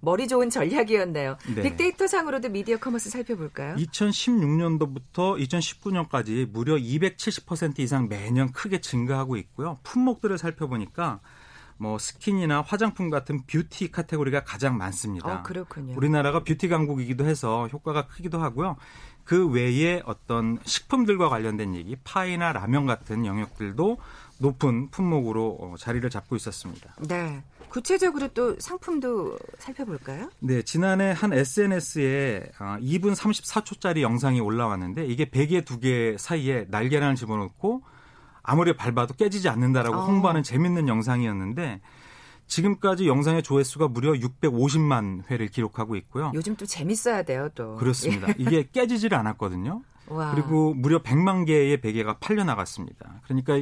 머리 0.00 0.28
좋은 0.28 0.50
전략이었네요. 0.50 1.36
네. 1.54 1.62
빅데이터 1.62 2.06
상으로도 2.06 2.50
미디어 2.50 2.76
커머스 2.76 3.10
살펴볼까요? 3.10 3.76
2016년도부터 3.76 5.38
2019년까지 5.38 6.48
무려 6.50 6.76
270% 6.76 7.80
이상 7.80 8.08
매년 8.08 8.52
크게 8.52 8.80
증가하고 8.80 9.36
있고요. 9.36 9.80
품목들을 9.82 10.38
살펴보니까 10.38 11.20
뭐 11.78 11.98
스킨이나 11.98 12.60
화장품 12.60 13.08
같은 13.08 13.44
뷰티 13.46 13.90
카테고리가 13.90 14.44
가장 14.44 14.76
많습니다. 14.76 15.40
어, 15.40 15.42
그렇군요. 15.42 15.94
우리나라가 15.96 16.42
뷰티 16.42 16.68
강국이기도 16.68 17.24
해서 17.24 17.68
효과가 17.68 18.08
크기도 18.08 18.40
하고요. 18.40 18.76
그 19.24 19.46
외에 19.46 20.02
어떤 20.06 20.58
식품들과 20.64 21.28
관련된 21.28 21.74
얘기, 21.74 21.96
파이나 22.02 22.52
라면 22.52 22.86
같은 22.86 23.26
영역들도 23.26 23.98
높은 24.38 24.88
품목으로 24.90 25.58
어, 25.60 25.74
자리를 25.78 26.08
잡고 26.10 26.36
있었습니다. 26.36 26.94
네. 27.08 27.42
구체적으로 27.68 28.28
또 28.28 28.58
상품도 28.58 29.36
살펴볼까요? 29.58 30.30
네, 30.40 30.62
지난해 30.62 31.12
한 31.12 31.32
SNS에 31.34 32.50
2분 32.58 33.10
어, 33.10 33.14
34초짜리 33.14 34.00
영상이 34.00 34.40
올라왔는데 34.40 35.04
이게 35.06 35.28
베개 35.28 35.64
두 35.64 35.78
개 35.80 36.16
사이에 36.18 36.66
날개란을 36.70 37.14
집어넣고 37.16 37.82
아무리 38.42 38.74
밟아도 38.74 39.14
깨지지 39.14 39.48
않는다라고 39.50 39.96
어. 39.96 40.04
홍보하는 40.06 40.42
재밌는 40.42 40.88
영상이었는데 40.88 41.80
지금까지 42.46 43.06
영상의 43.06 43.42
조회수가 43.42 43.88
무려 43.88 44.12
650만 44.12 45.30
회를 45.30 45.48
기록하고 45.48 45.96
있고요. 45.96 46.32
요즘 46.34 46.56
또 46.56 46.64
재밌어야 46.64 47.22
돼요, 47.22 47.50
또. 47.54 47.76
그렇습니다. 47.76 48.28
이게 48.38 48.66
깨지질 48.72 49.14
않았거든요. 49.14 49.82
와. 50.10 50.32
그리고 50.32 50.74
무려 50.74 51.02
100만 51.02 51.46
개의 51.46 51.80
베개가 51.80 52.18
팔려 52.18 52.44
나갔습니다. 52.44 53.20
그러니까 53.24 53.58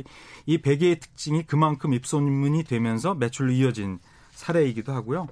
이 0.47 0.59
베개의 0.59 1.01
특징이 1.01 1.47
그만큼 1.47 1.93
입소문이 1.93 2.65
되면서 2.65 3.15
매출로 3.15 3.53
이어진 3.53 3.99
사례이기도 4.33 4.93
하고요. 4.93 5.29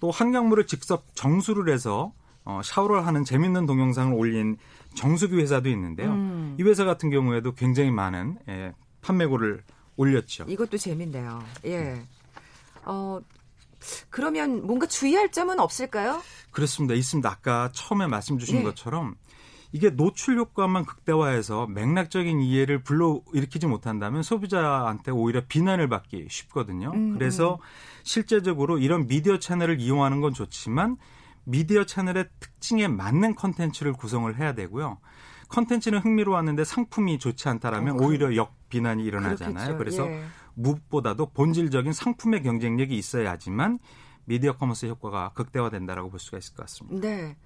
또 0.00 0.10
한강물을 0.10 0.66
직접 0.66 1.04
정수를 1.14 1.72
해서 1.72 2.12
어, 2.44 2.60
샤워를 2.62 3.06
하는 3.06 3.24
재밌는 3.24 3.66
동영상을 3.66 4.12
올린 4.14 4.58
정수기 4.94 5.36
회사도 5.36 5.68
있는데요. 5.70 6.10
음. 6.10 6.56
이 6.60 6.62
회사 6.62 6.84
같은 6.84 7.10
경우에도 7.10 7.54
굉장히 7.54 7.90
많은 7.90 8.38
예, 8.48 8.74
판매고를 9.00 9.62
올렸죠. 9.96 10.44
이것도 10.48 10.76
재밌네요. 10.76 11.42
예. 11.64 12.02
어, 12.84 13.20
그러면 14.10 14.66
뭔가 14.66 14.86
주의할 14.86 15.30
점은 15.30 15.58
없을까요? 15.60 16.22
그렇습니다. 16.50 16.94
있습니다. 16.94 17.28
아까 17.28 17.70
처음에 17.72 18.06
말씀 18.06 18.38
주신 18.38 18.58
네. 18.58 18.62
것처럼 18.62 19.16
이게 19.74 19.90
노출 19.90 20.38
효과만 20.38 20.84
극대화해서 20.84 21.66
맥락적인 21.66 22.40
이해를 22.40 22.84
불러 22.84 23.20
일으키지 23.32 23.66
못한다면 23.66 24.22
소비자한테 24.22 25.10
오히려 25.10 25.42
비난을 25.48 25.88
받기 25.88 26.28
쉽거든요. 26.30 26.92
음, 26.94 27.14
그래서 27.14 27.54
음. 27.54 27.58
실제적으로 28.04 28.78
이런 28.78 29.08
미디어 29.08 29.40
채널을 29.40 29.80
이용하는 29.80 30.20
건 30.20 30.32
좋지만 30.32 30.96
미디어 31.42 31.82
채널의 31.82 32.28
특징에 32.38 32.86
맞는 32.86 33.34
컨텐츠를 33.34 33.94
구성을 33.94 34.32
해야 34.38 34.52
되고요. 34.52 34.98
컨텐츠는 35.48 35.98
흥미로웠는데 35.98 36.62
상품이 36.62 37.18
좋지 37.18 37.48
않다라면 37.48 37.98
어, 38.00 38.06
오히려 38.06 38.36
역 38.36 38.54
비난이 38.68 39.02
일어나잖아요. 39.02 39.76
그렇겠죠. 39.76 39.78
그래서 39.78 40.06
예. 40.06 40.22
무엇보다도 40.54 41.30
본질적인 41.30 41.92
상품의 41.92 42.44
경쟁력이 42.44 42.96
있어야지만 42.96 43.80
미디어 44.24 44.56
커머스 44.56 44.86
효과가 44.86 45.32
극대화된다라고 45.34 46.10
볼 46.10 46.20
수가 46.20 46.38
있을 46.38 46.54
것 46.54 46.62
같습니다. 46.62 47.08
네. 47.08 47.36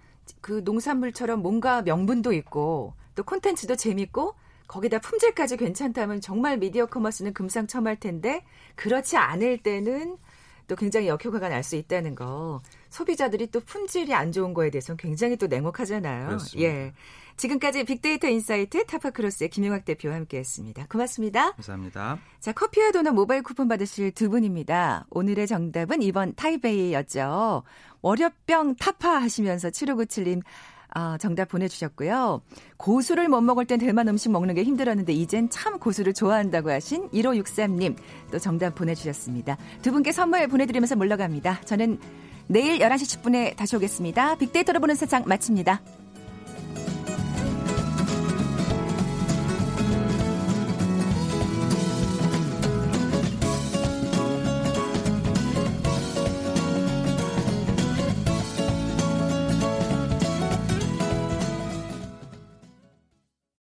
그 0.40 0.62
농산물처럼 0.64 1.42
뭔가 1.42 1.82
명분도 1.82 2.32
있고 2.32 2.94
또 3.14 3.22
콘텐츠도 3.24 3.76
재밌고 3.76 4.34
거기다 4.66 4.98
품질까지 4.98 5.56
괜찮다면 5.56 6.20
정말 6.20 6.58
미디어 6.58 6.86
커머스는 6.86 7.32
금상첨화일 7.32 7.98
텐데 8.00 8.44
그렇지 8.76 9.16
않을 9.16 9.58
때는 9.58 10.18
또 10.66 10.76
굉장히 10.76 11.08
역효과가 11.08 11.48
날 11.48 11.64
수 11.64 11.76
있다는 11.76 12.14
거. 12.14 12.60
소비자들이 12.90 13.46
또 13.50 13.60
품질이 13.60 14.12
안 14.14 14.32
좋은 14.32 14.52
거에 14.52 14.70
대해서는 14.70 14.98
굉장히 14.98 15.36
또 15.36 15.46
냉혹하잖아요. 15.46 16.26
그렇습니다. 16.26 16.68
예. 16.70 16.92
지금까지 17.38 17.84
빅데이터 17.84 18.28
insight 18.28 18.84
타파크로스의 18.84 19.48
김용학 19.48 19.84
대표와 19.84 20.16
함께했습니다. 20.16 20.86
고맙습니다. 20.90 21.52
감사합니다. 21.52 22.18
자 22.40 22.52
커피와 22.52 22.90
도넛 22.90 23.14
모바일 23.14 23.42
쿠폰 23.42 23.68
받으실 23.68 24.10
두 24.10 24.28
분입니다. 24.28 25.06
오늘의 25.10 25.46
정답은 25.46 26.02
이번 26.02 26.34
타이베이였죠. 26.34 27.62
월요병 28.02 28.76
타파 28.76 29.22
하시면서 29.22 29.70
7597님 29.70 30.42
아, 30.90 31.16
정답 31.18 31.48
보내주셨고요. 31.48 32.42
고수를 32.76 33.28
못 33.28 33.40
먹을 33.42 33.66
땐 33.66 33.78
대만 33.78 34.08
음식 34.08 34.30
먹는 34.30 34.54
게 34.54 34.64
힘들었는데 34.64 35.12
이젠 35.12 35.48
참 35.50 35.78
고수를 35.78 36.14
좋아한다고 36.14 36.70
하신 36.70 37.10
1563님 37.10 37.94
또 38.32 38.38
정답 38.38 38.74
보내주셨습니다. 38.74 39.58
두 39.82 39.92
분께 39.92 40.12
선물 40.12 40.48
보내드리면서 40.48 40.96
물러갑니다. 40.96 41.60
저는 41.66 42.00
내일 42.48 42.78
11시 42.78 43.22
10분에 43.22 43.54
다시 43.56 43.76
오겠습니다. 43.76 44.38
빅데이터로 44.38 44.80
보는 44.80 44.94
세상 44.94 45.24
마칩니다. 45.26 45.82